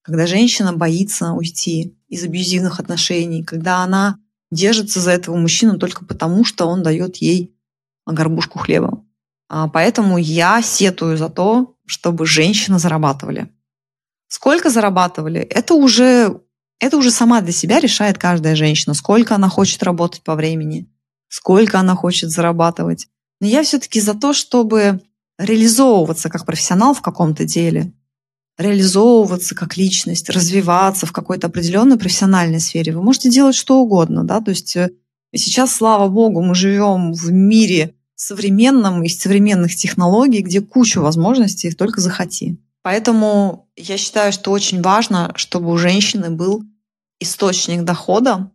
Когда 0.03 0.27
женщина 0.27 0.73
боится 0.73 1.33
уйти 1.33 1.97
из 2.09 2.25
абьюзивных 2.25 2.81
отношений, 2.81 3.45
когда 3.45 3.79
она 3.79 4.19
держится 4.51 5.01
за 5.01 5.13
этого 5.13 5.37
мужчину 5.37 5.79
только 5.79 6.05
потому, 6.05 6.45
что 6.45 6.67
он 6.67 6.83
дает 6.83 7.17
ей 7.17 7.57
горбушку 8.07 8.59
хлеба. 8.59 9.05
А 9.49 9.69
поэтому 9.69 10.19
я 10.19 10.61
сетую 10.61 11.17
за 11.17 11.29
то, 11.29 11.77
чтобы 11.87 12.27
женщины 12.27 12.79
зарабатывали. 12.79 13.49
Сколько 14.27 14.71
зарабатывали, 14.71 15.41
это 15.41 15.75
уже, 15.75 16.41
это 16.81 16.97
уже 16.97 17.11
сама 17.11 17.41
для 17.41 17.53
себя 17.53 17.81
решает 17.81 18.19
каждая 18.19 18.57
женщина. 18.57 18.95
Сколько 18.95 19.35
она 19.35 19.49
хочет 19.49 19.83
работать 19.83 20.23
по 20.23 20.35
времени, 20.35 20.87
сколько 21.29 21.79
она 21.79 21.95
хочет 21.95 22.31
зарабатывать. 22.31 23.09
Но 23.41 23.47
я 23.47 23.63
все-таки 23.63 24.01
за 24.01 24.15
то, 24.15 24.33
чтобы 24.33 25.01
реализовываться 25.39 26.29
как 26.29 26.47
профессионал 26.47 26.95
в 26.95 27.03
каком-то 27.03 27.45
деле, 27.45 27.93
реализовываться 28.57 29.55
как 29.55 29.77
личность, 29.77 30.31
развиваться 30.31 31.07
в 31.07 31.13
какой-то 31.13 31.49
определенной 31.49 31.99
профессиональной 31.99 32.61
сфере. 32.61 32.93
Вы 32.93 33.03
можете 33.03 33.31
делать 33.31 33.57
что 33.57 33.81
угодно, 33.81 34.25
да, 34.25 34.41
то 34.41 34.51
есть 34.51 34.77
э, 34.77 34.91
сейчас, 35.35 35.75
слава 35.75 36.09
богу, 36.09 36.41
мы 36.41 36.55
живем 36.55 37.13
в 37.13 37.33
мире 37.33 37.95
современном, 38.15 39.03
из 39.03 39.19
современных 39.19 39.75
технологий, 39.75 40.41
где 40.41 40.61
куча 40.61 41.01
возможностей, 41.01 41.73
только 41.73 42.01
захоти. 42.01 42.57
Поэтому 42.85 43.71
я 43.77 43.97
считаю, 43.97 44.31
что 44.31 44.51
очень 44.51 44.83
важно, 44.83 45.33
чтобы 45.37 45.71
у 45.71 45.79
женщины 45.79 46.29
был 46.29 46.65
источник 47.19 47.83
дохода, 47.83 48.51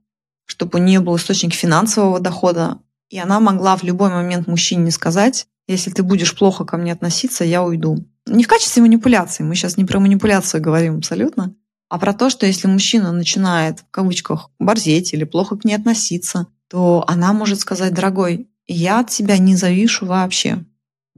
чтобы 0.46 0.78
у 0.78 0.82
нее 0.82 1.00
был 1.00 1.15
источник 1.15 1.56
финансового 1.56 2.20
дохода, 2.20 2.78
и 3.10 3.18
она 3.18 3.39
могла 3.39 3.76
в 3.76 3.82
любой 3.82 4.12
момент 4.12 4.46
мужчине 4.46 4.92
сказать, 4.92 5.48
если 5.68 5.89
ты 5.89 6.04
будешь 6.04 6.38
плохо 6.38 6.63
ко 6.63 6.78
мне 6.78 6.94
относиться, 6.94 7.44
я 7.44 7.63
уйду. 7.63 8.06
Не 8.28 8.44
в 8.44 8.48
качестве 8.48 8.84
манипуляции, 8.84 9.44
мы 9.44 9.56
сейчас 9.56 9.78
не 9.78 9.86
про 9.86 10.00
манипуляцию 10.00 10.62
говорим 10.62 11.00
абсолютно, 11.00 11.56
а 11.89 11.98
про 11.98 12.13
то, 12.13 12.30
что 12.30 12.46
если 12.46 12.68
мужчина 12.68 13.12
начинает, 13.12 13.80
в 13.80 13.89
кавычках, 13.89 14.52
борзеть 14.60 15.12
или 15.12 15.24
плохо 15.24 15.58
к 15.58 15.65
ней 15.65 15.74
относиться, 15.74 16.46
то 16.70 17.04
она 17.08 17.34
может 17.34 17.62
сказать, 17.62 17.96
дорогой, 17.96 18.48
я 18.68 19.00
от 19.00 19.10
тебя 19.10 19.39
не 19.39 19.56
завишу 19.56 20.06
вообще. 20.06 20.63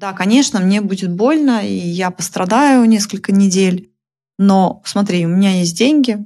Да, 0.02 0.14
конечно, 0.14 0.60
мне 0.60 0.82
будет 0.82 1.12
больно, 1.12 1.64
и 1.64 1.72
я 1.76 2.10
пострадаю 2.10 2.86
несколько 2.86 3.32
недель, 3.32 3.92
но 4.40 4.82
смотри, 4.84 5.28
у 5.28 5.30
меня 5.30 5.60
есть 5.60 5.78
деньги, 5.78 6.18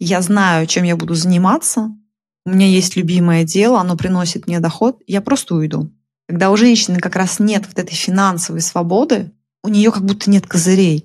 я 0.00 0.20
знаю, 0.20 0.66
чем 0.66 0.82
я 0.82 0.96
буду 0.96 1.14
заниматься, 1.14 1.96
у 2.44 2.50
меня 2.50 2.66
есть 2.66 2.96
любимое 2.96 3.44
дело, 3.44 3.78
оно 3.78 3.96
приносит 3.96 4.48
мне 4.48 4.58
доход, 4.58 5.00
я 5.06 5.20
просто 5.20 5.54
уйду. 5.54 5.92
Когда 6.28 6.50
у 6.50 6.56
женщины 6.56 6.98
как 6.98 7.14
раз 7.14 7.38
нет 7.38 7.68
вот 7.68 7.78
этой 7.78 7.94
финансовой 7.94 8.62
свободы, 8.62 9.30
у 9.62 9.68
нее 9.68 9.92
как 9.92 10.04
будто 10.04 10.28
нет 10.28 10.48
козырей. 10.48 11.02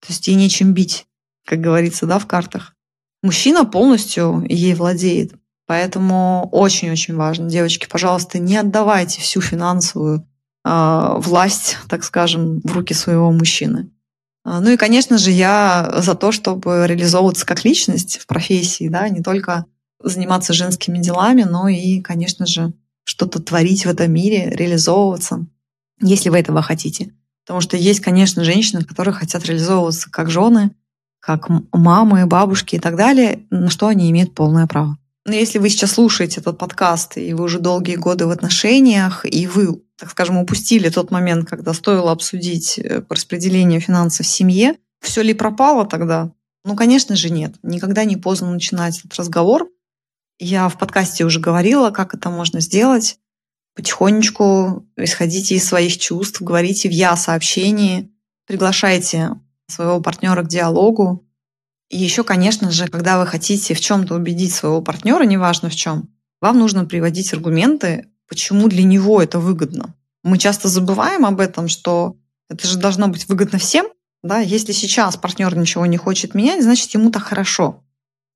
То 0.00 0.08
есть 0.08 0.26
ей 0.26 0.34
нечем 0.34 0.74
бить, 0.74 1.06
как 1.46 1.60
говорится, 1.60 2.06
да, 2.06 2.18
в 2.18 2.26
картах. 2.26 2.74
Мужчина 3.22 3.64
полностью 3.64 4.44
ей 4.48 4.74
владеет. 4.74 5.34
Поэтому 5.68 6.48
очень-очень 6.50 7.14
важно, 7.14 7.48
девочки, 7.48 7.86
пожалуйста, 7.88 8.40
не 8.40 8.56
отдавайте 8.56 9.20
всю 9.20 9.40
финансовую 9.40 10.26
власть, 10.64 11.78
так 11.88 12.04
скажем, 12.04 12.60
в 12.62 12.72
руки 12.72 12.94
своего 12.94 13.32
мужчины. 13.32 13.90
А, 14.44 14.60
ну 14.60 14.70
и, 14.70 14.76
конечно 14.76 15.18
же, 15.18 15.30
я 15.30 15.92
за 15.98 16.14
то, 16.14 16.32
чтобы 16.32 16.84
реализовываться 16.86 17.46
как 17.46 17.64
личность 17.64 18.18
в 18.18 18.26
профессии, 18.26 18.88
да, 18.88 19.08
не 19.08 19.22
только 19.22 19.66
заниматься 20.02 20.52
женскими 20.52 20.98
делами, 20.98 21.42
но 21.42 21.68
и, 21.68 22.00
конечно 22.00 22.46
же, 22.46 22.72
что-то 23.04 23.40
творить 23.40 23.84
в 23.84 23.88
этом 23.88 24.12
мире, 24.12 24.50
реализовываться, 24.50 25.46
если 26.00 26.28
вы 26.28 26.38
этого 26.38 26.62
хотите. 26.62 27.12
Потому 27.44 27.60
что 27.60 27.76
есть, 27.76 28.00
конечно, 28.00 28.44
женщины, 28.44 28.84
которые 28.84 29.14
хотят 29.14 29.44
реализовываться 29.44 30.10
как 30.10 30.30
жены, 30.30 30.70
как 31.20 31.48
мамы, 31.72 32.26
бабушки 32.26 32.76
и 32.76 32.78
так 32.78 32.96
далее, 32.96 33.40
на 33.50 33.70
что 33.70 33.86
они 33.86 34.10
имеют 34.10 34.34
полное 34.34 34.66
право. 34.66 34.98
Но 35.24 35.34
если 35.34 35.58
вы 35.58 35.68
сейчас 35.68 35.92
слушаете 35.92 36.40
этот 36.40 36.58
подкаст, 36.58 37.16
и 37.16 37.32
вы 37.32 37.44
уже 37.44 37.60
долгие 37.60 37.94
годы 37.94 38.26
в 38.26 38.30
отношениях, 38.30 39.24
и 39.24 39.46
вы, 39.46 39.80
так 40.02 40.10
скажем, 40.10 40.36
упустили 40.36 40.88
тот 40.88 41.12
момент, 41.12 41.48
когда 41.48 41.72
стоило 41.72 42.10
обсудить 42.10 42.76
э, 42.76 43.04
распределение 43.08 43.78
финансов 43.78 44.26
в 44.26 44.28
семье, 44.28 44.74
все 45.00 45.22
ли 45.22 45.32
пропало 45.32 45.86
тогда? 45.86 46.32
Ну, 46.64 46.74
конечно 46.74 47.14
же, 47.14 47.30
нет. 47.30 47.54
Никогда 47.62 48.02
не 48.02 48.16
поздно 48.16 48.50
начинать 48.50 48.98
этот 48.98 49.14
разговор. 49.14 49.68
Я 50.40 50.68
в 50.68 50.76
подкасте 50.76 51.24
уже 51.24 51.38
говорила, 51.38 51.90
как 51.90 52.14
это 52.14 52.30
можно 52.30 52.58
сделать. 52.58 53.20
Потихонечку 53.76 54.84
исходите 54.96 55.54
из 55.54 55.68
своих 55.68 55.96
чувств, 55.98 56.42
говорите 56.42 56.88
в 56.88 56.92
«я» 56.92 57.14
сообщении, 57.16 58.10
приглашайте 58.48 59.30
своего 59.68 60.00
партнера 60.00 60.42
к 60.42 60.48
диалогу, 60.48 61.24
и 61.90 61.96
еще, 61.96 62.24
конечно 62.24 62.72
же, 62.72 62.88
когда 62.88 63.20
вы 63.20 63.26
хотите 63.28 63.74
в 63.74 63.80
чем-то 63.80 64.16
убедить 64.16 64.52
своего 64.52 64.82
партнера, 64.82 65.22
неважно 65.22 65.68
в 65.68 65.76
чем, 65.76 66.08
вам 66.40 66.58
нужно 66.58 66.86
приводить 66.86 67.32
аргументы, 67.32 68.08
почему 68.28 68.68
для 68.68 68.82
него 68.82 69.22
это 69.22 69.38
выгодно. 69.38 69.94
Мы 70.22 70.38
часто 70.38 70.68
забываем 70.68 71.26
об 71.26 71.40
этом, 71.40 71.68
что 71.68 72.16
это 72.48 72.66
же 72.66 72.78
должно 72.78 73.08
быть 73.08 73.28
выгодно 73.28 73.58
всем. 73.58 73.86
Да? 74.22 74.38
Если 74.40 74.72
сейчас 74.72 75.16
партнер 75.16 75.56
ничего 75.56 75.86
не 75.86 75.96
хочет 75.96 76.34
менять, 76.34 76.62
значит 76.62 76.92
ему 76.94 77.10
так 77.10 77.22
хорошо. 77.24 77.82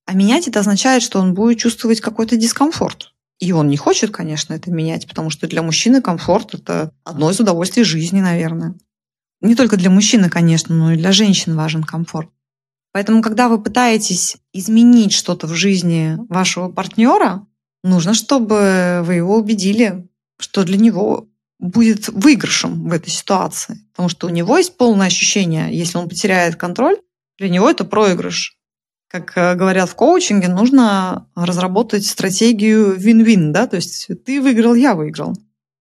А 0.07 0.15
менять 0.15 0.49
это 0.49 0.61
означает, 0.61 1.03
что 1.03 1.21
он 1.21 1.35
будет 1.35 1.59
чувствовать 1.59 2.01
какой-то 2.01 2.37
дискомфорт. 2.37 3.13
И 3.39 3.53
он 3.53 3.69
не 3.69 3.77
хочет, 3.77 4.11
конечно, 4.11 4.55
это 4.55 4.71
менять, 4.71 5.07
потому 5.07 5.31
что 5.31 5.47
для 5.47 5.63
мужчины 5.63 6.01
комфорт– 6.01 6.55
это 6.55 6.93
одно 7.05 7.31
из 7.31 7.39
удовольствий 7.39 7.85
жизни, 7.85 8.21
наверное. 8.21 8.75
Не 9.43 9.55
только 9.55 9.77
для 9.77 9.91
мужчины, 9.91 10.31
конечно, 10.31 10.75
но 10.75 10.93
и 10.93 10.97
для 10.97 11.13
женщин 11.13 11.55
важен 11.55 11.85
комфорт. 11.85 12.31
Поэтому, 12.93 13.21
когда 13.21 13.49
вы 13.49 13.63
пытаетесь 13.63 14.39
изменить 14.55 15.13
что-то 15.13 15.47
в 15.47 15.55
жизни 15.55 16.17
вашего 16.31 16.71
партнера, 16.71 17.47
нужно, 17.87 18.15
чтобы 18.15 19.01
вы 19.05 19.15
его 19.15 19.37
убедили, 19.37 20.09
что 20.39 20.65
для 20.65 20.77
него 20.77 21.29
будет 21.59 22.09
выигрышем 22.09 22.89
в 22.89 22.93
этой 22.93 23.11
ситуации. 23.11 23.79
Потому 23.93 24.09
что 24.09 24.27
у 24.27 24.31
него 24.31 24.59
есть 24.59 24.77
полное 24.77 25.07
ощущение, 25.07 25.77
если 25.77 25.99
он 25.99 26.09
потеряет 26.09 26.57
контроль, 26.57 26.99
для 27.39 27.49
него 27.49 27.71
это 27.71 27.85
проигрыш. 27.85 28.57
Как 29.09 29.37
э, 29.37 29.55
говорят 29.55 29.89
в 29.89 29.95
коучинге, 29.95 30.49
нужно 30.49 31.29
разработать 31.35 32.05
стратегию 32.05 32.95
вин-вин, 32.97 33.53
да, 33.53 33.67
то 33.67 33.77
есть 33.77 34.09
ты 34.25 34.41
выиграл, 34.41 34.75
я 34.75 34.95
выиграл. 34.95 35.35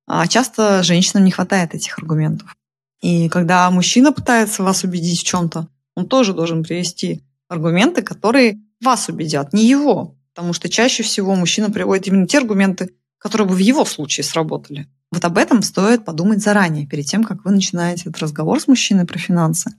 А 0.07 0.27
часто 0.27 0.83
женщинам 0.83 1.25
не 1.25 1.31
хватает 1.31 1.73
этих 1.73 1.97
аргументов. 1.97 2.55
И 3.01 3.27
когда 3.29 3.69
мужчина 3.71 4.11
пытается 4.11 4.63
вас 4.63 4.83
убедить 4.83 5.21
в 5.21 5.25
чем-то, 5.25 5.67
он 5.95 6.07
тоже 6.07 6.33
должен 6.33 6.63
привести 6.63 7.23
аргументы, 7.47 8.01
которые 8.01 8.61
вас 8.81 9.09
убедят, 9.09 9.53
не 9.53 9.65
его. 9.65 10.14
Потому 10.35 10.51
что 10.51 10.67
чаще 10.67 11.01
всего 11.01 11.33
мужчина 11.33 11.71
приводит 11.71 12.07
именно 12.07 12.27
те 12.27 12.39
аргументы, 12.39 12.91
которые 13.17 13.47
бы 13.47 13.55
в 13.55 13.59
его 13.59 13.85
случае 13.85 14.25
сработали. 14.25 14.87
Вот 15.11 15.23
об 15.23 15.37
этом 15.37 15.61
стоит 15.61 16.03
подумать 16.03 16.43
заранее, 16.43 16.85
перед 16.85 17.05
тем, 17.05 17.23
как 17.23 17.45
вы 17.45 17.51
начинаете 17.51 18.09
этот 18.09 18.19
разговор 18.19 18.59
с 18.59 18.67
мужчиной 18.67 19.05
про 19.05 19.17
финансы. 19.17 19.71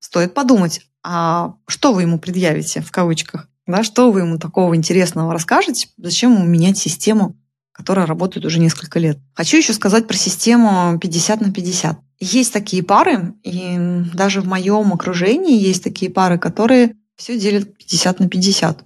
Стоит 0.00 0.34
подумать, 0.34 0.82
а 1.02 1.54
что 1.66 1.94
вы 1.94 2.02
ему 2.02 2.18
предъявите, 2.18 2.82
в 2.82 2.90
кавычках, 2.90 3.48
да, 3.66 3.82
что 3.82 4.12
вы 4.12 4.20
ему 4.20 4.38
такого 4.38 4.76
интересного 4.76 5.32
расскажете, 5.32 5.88
зачем 5.96 6.34
ему 6.34 6.44
менять 6.44 6.76
систему, 6.76 7.36
которая 7.72 8.04
работает 8.04 8.44
уже 8.44 8.60
несколько 8.60 8.98
лет. 8.98 9.18
Хочу 9.32 9.56
еще 9.56 9.72
сказать 9.72 10.06
про 10.06 10.16
систему 10.16 10.98
50 10.98 11.40
на 11.40 11.52
50. 11.52 11.98
Есть 12.20 12.52
такие 12.52 12.82
пары, 12.82 13.34
и 13.42 14.02
даже 14.12 14.42
в 14.42 14.46
моем 14.46 14.92
окружении 14.92 15.58
есть 15.58 15.82
такие 15.82 16.10
пары, 16.10 16.38
которые 16.38 16.96
все 17.16 17.38
делят 17.38 17.76
50 17.78 18.20
на 18.20 18.28
50. 18.28 18.84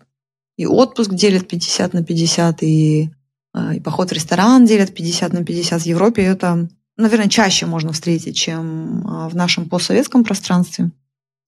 И 0.57 0.67
отпуск 0.67 1.13
делят 1.13 1.49
50 1.49 1.93
на 1.93 2.03
50, 2.03 2.63
и, 2.63 3.11
а, 3.53 3.75
и 3.75 3.81
поход 3.81 4.11
в 4.11 4.13
ресторан 4.13 4.65
делят 4.65 4.95
50 4.95 5.33
на 5.33 5.45
50. 5.45 5.83
В 5.83 5.87
Европе 5.87 6.23
это, 6.23 6.69
наверное, 6.97 7.29
чаще 7.29 7.67
можно 7.67 7.93
встретить, 7.93 8.37
чем 8.37 9.07
а, 9.07 9.29
в 9.29 9.37
нашем 9.37 9.69
постсоветском 9.69 10.25
пространстве. 10.25 10.91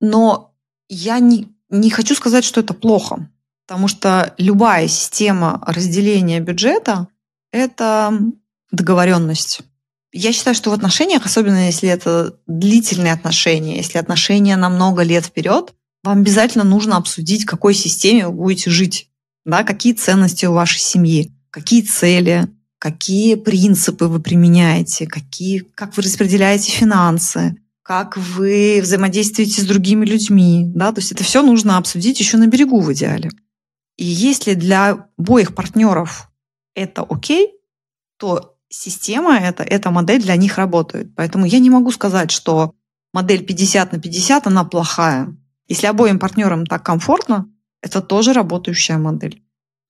Но 0.01 0.55
я 0.88 1.18
не, 1.18 1.49
не 1.71 1.90
хочу 1.90 2.14
сказать, 2.14 2.44
что 2.44 2.61
это 2.61 2.75
плохо, 2.75 3.29
потому 3.66 3.88
что 3.88 4.35
любая 4.38 4.88
система 4.88 5.62
разделения 5.66 6.40
бюджета– 6.40 7.09
это 7.53 8.18
договоренность. 8.71 9.61
Я 10.12 10.33
считаю, 10.33 10.55
что 10.55 10.71
в 10.71 10.75
отношениях, 10.75 11.27
особенно 11.27 11.66
если 11.66 11.88
это 11.88 12.38
длительные 12.47 13.12
отношения, 13.12 13.77
если 13.77 13.99
отношения 13.99 14.57
на 14.57 14.71
много 14.71 15.03
лет 15.03 15.27
вперед, 15.27 15.75
вам 16.05 16.21
обязательно 16.21 16.65
нужно 16.65 16.97
обсудить, 16.97 17.43
в 17.43 17.47
какой 17.47 17.75
системе 17.75 18.27
вы 18.29 18.33
будете 18.33 18.71
жить, 18.71 19.11
да, 19.45 19.65
какие 19.65 19.93
ценности 19.93 20.47
у 20.47 20.53
вашей 20.53 20.81
семьи, 20.81 21.33
какие 21.51 21.83
цели, 21.83 22.49
какие 22.79 23.35
принципы 23.35 24.07
вы 24.07 24.21
применяете, 24.21 25.07
какие, 25.07 25.61
как 25.75 25.97
вы 25.97 26.03
распределяете 26.03 26.71
финансы, 26.71 27.57
как 27.83 28.17
вы 28.17 28.81
взаимодействуете 28.83 29.63
с 29.63 29.65
другими 29.65 30.05
людьми. 30.05 30.65
Да? 30.75 30.93
То 30.93 31.01
есть 31.01 31.13
это 31.13 31.25
все 31.25 31.43
нужно 31.43 31.79
обсудить 31.79 32.21
еще 32.21 32.37
на 32.37 32.47
берегу 32.47 32.81
в 32.81 32.93
идеале. 32.93 33.31
И 33.97 34.05
если 34.05 34.55
для 34.55 35.09
обоих 35.19 35.55
партнеров 35.55 36.31
это 36.75 37.03
окей, 37.03 37.55
то 38.19 38.57
система 38.69 39.39
эта, 39.39 39.63
эта 39.63 39.91
модель 39.91 40.23
для 40.23 40.37
них 40.37 40.59
работает. 40.59 41.15
Поэтому 41.17 41.47
я 41.47 41.59
не 41.59 41.71
могу 41.71 41.91
сказать, 41.91 42.31
что 42.31 42.75
модель 43.13 43.45
50 43.45 43.93
на 43.93 43.99
50, 43.99 44.47
она 44.47 44.65
плохая. 44.65 45.35
Если 45.69 45.87
обоим 45.87 46.19
партнерам 46.19 46.67
так 46.67 46.83
комфортно, 46.83 47.49
это 47.83 48.01
тоже 48.01 48.33
работающая 48.33 48.99
модель. 48.99 49.43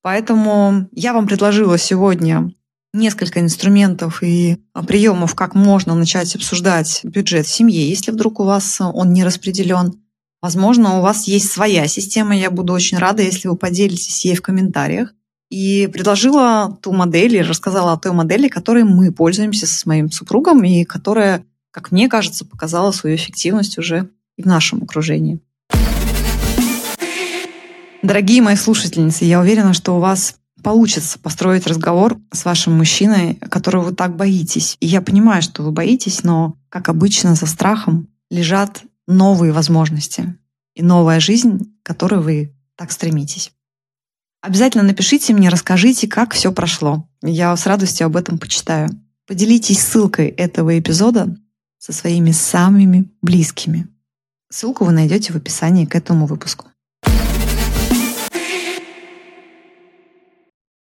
Поэтому 0.02 0.88
я 0.92 1.12
вам 1.12 1.26
предложила 1.26 1.78
сегодня 1.78 2.52
несколько 2.92 3.40
инструментов 3.40 4.22
и 4.22 4.58
приемов, 4.86 5.34
как 5.34 5.54
можно 5.54 5.94
начать 5.94 6.34
обсуждать 6.34 7.00
бюджет 7.04 7.46
в 7.46 7.54
семье, 7.54 7.88
если 7.88 8.10
вдруг 8.10 8.40
у 8.40 8.44
вас 8.44 8.80
он 8.80 9.12
не 9.12 9.24
распределен. 9.24 10.02
Возможно, 10.40 10.98
у 10.98 11.02
вас 11.02 11.24
есть 11.24 11.50
своя 11.50 11.86
система. 11.88 12.36
Я 12.36 12.50
буду 12.50 12.72
очень 12.72 12.98
рада, 12.98 13.22
если 13.22 13.48
вы 13.48 13.56
поделитесь 13.56 14.24
ей 14.24 14.36
в 14.36 14.42
комментариях 14.42 15.12
и 15.50 15.88
предложила 15.92 16.78
ту 16.82 16.92
модель, 16.92 17.36
и 17.36 17.42
рассказала 17.42 17.92
о 17.92 17.96
той 17.96 18.12
модели, 18.12 18.48
которой 18.48 18.84
мы 18.84 19.12
пользуемся 19.12 19.66
со 19.66 19.88
моим 19.88 20.10
супругом, 20.10 20.62
и 20.62 20.84
которая, 20.84 21.44
как 21.70 21.90
мне 21.90 22.08
кажется, 22.08 22.44
показала 22.44 22.92
свою 22.92 23.16
эффективность 23.16 23.78
уже 23.78 24.10
и 24.36 24.42
в 24.42 24.46
нашем 24.46 24.82
окружении. 24.82 25.40
Дорогие 28.08 28.40
мои 28.40 28.56
слушательницы, 28.56 29.26
я 29.26 29.38
уверена, 29.38 29.74
что 29.74 29.94
у 29.94 30.00
вас 30.00 30.36
получится 30.62 31.18
построить 31.18 31.66
разговор 31.66 32.16
с 32.32 32.46
вашим 32.46 32.74
мужчиной, 32.74 33.34
которого 33.34 33.84
вы 33.84 33.94
так 33.94 34.16
боитесь. 34.16 34.78
И 34.80 34.86
я 34.86 35.02
понимаю, 35.02 35.42
что 35.42 35.62
вы 35.62 35.72
боитесь, 35.72 36.24
но, 36.24 36.56
как 36.70 36.88
обычно, 36.88 37.34
за 37.34 37.44
страхом 37.44 38.08
лежат 38.30 38.82
новые 39.06 39.52
возможности 39.52 40.38
и 40.74 40.82
новая 40.82 41.20
жизнь, 41.20 41.70
к 41.82 41.86
которой 41.86 42.20
вы 42.22 42.56
так 42.76 42.92
стремитесь. 42.92 43.52
Обязательно 44.40 44.84
напишите 44.84 45.34
мне, 45.34 45.50
расскажите, 45.50 46.08
как 46.08 46.32
все 46.32 46.50
прошло. 46.50 47.06
Я 47.20 47.54
с 47.54 47.66
радостью 47.66 48.06
об 48.06 48.16
этом 48.16 48.38
почитаю. 48.38 48.88
Поделитесь 49.26 49.80
ссылкой 49.80 50.28
этого 50.28 50.78
эпизода 50.78 51.36
со 51.76 51.92
своими 51.92 52.30
самыми 52.30 53.10
близкими. 53.20 53.86
Ссылку 54.48 54.86
вы 54.86 54.92
найдете 54.92 55.34
в 55.34 55.36
описании 55.36 55.84
к 55.84 55.94
этому 55.94 56.24
выпуску. 56.24 56.67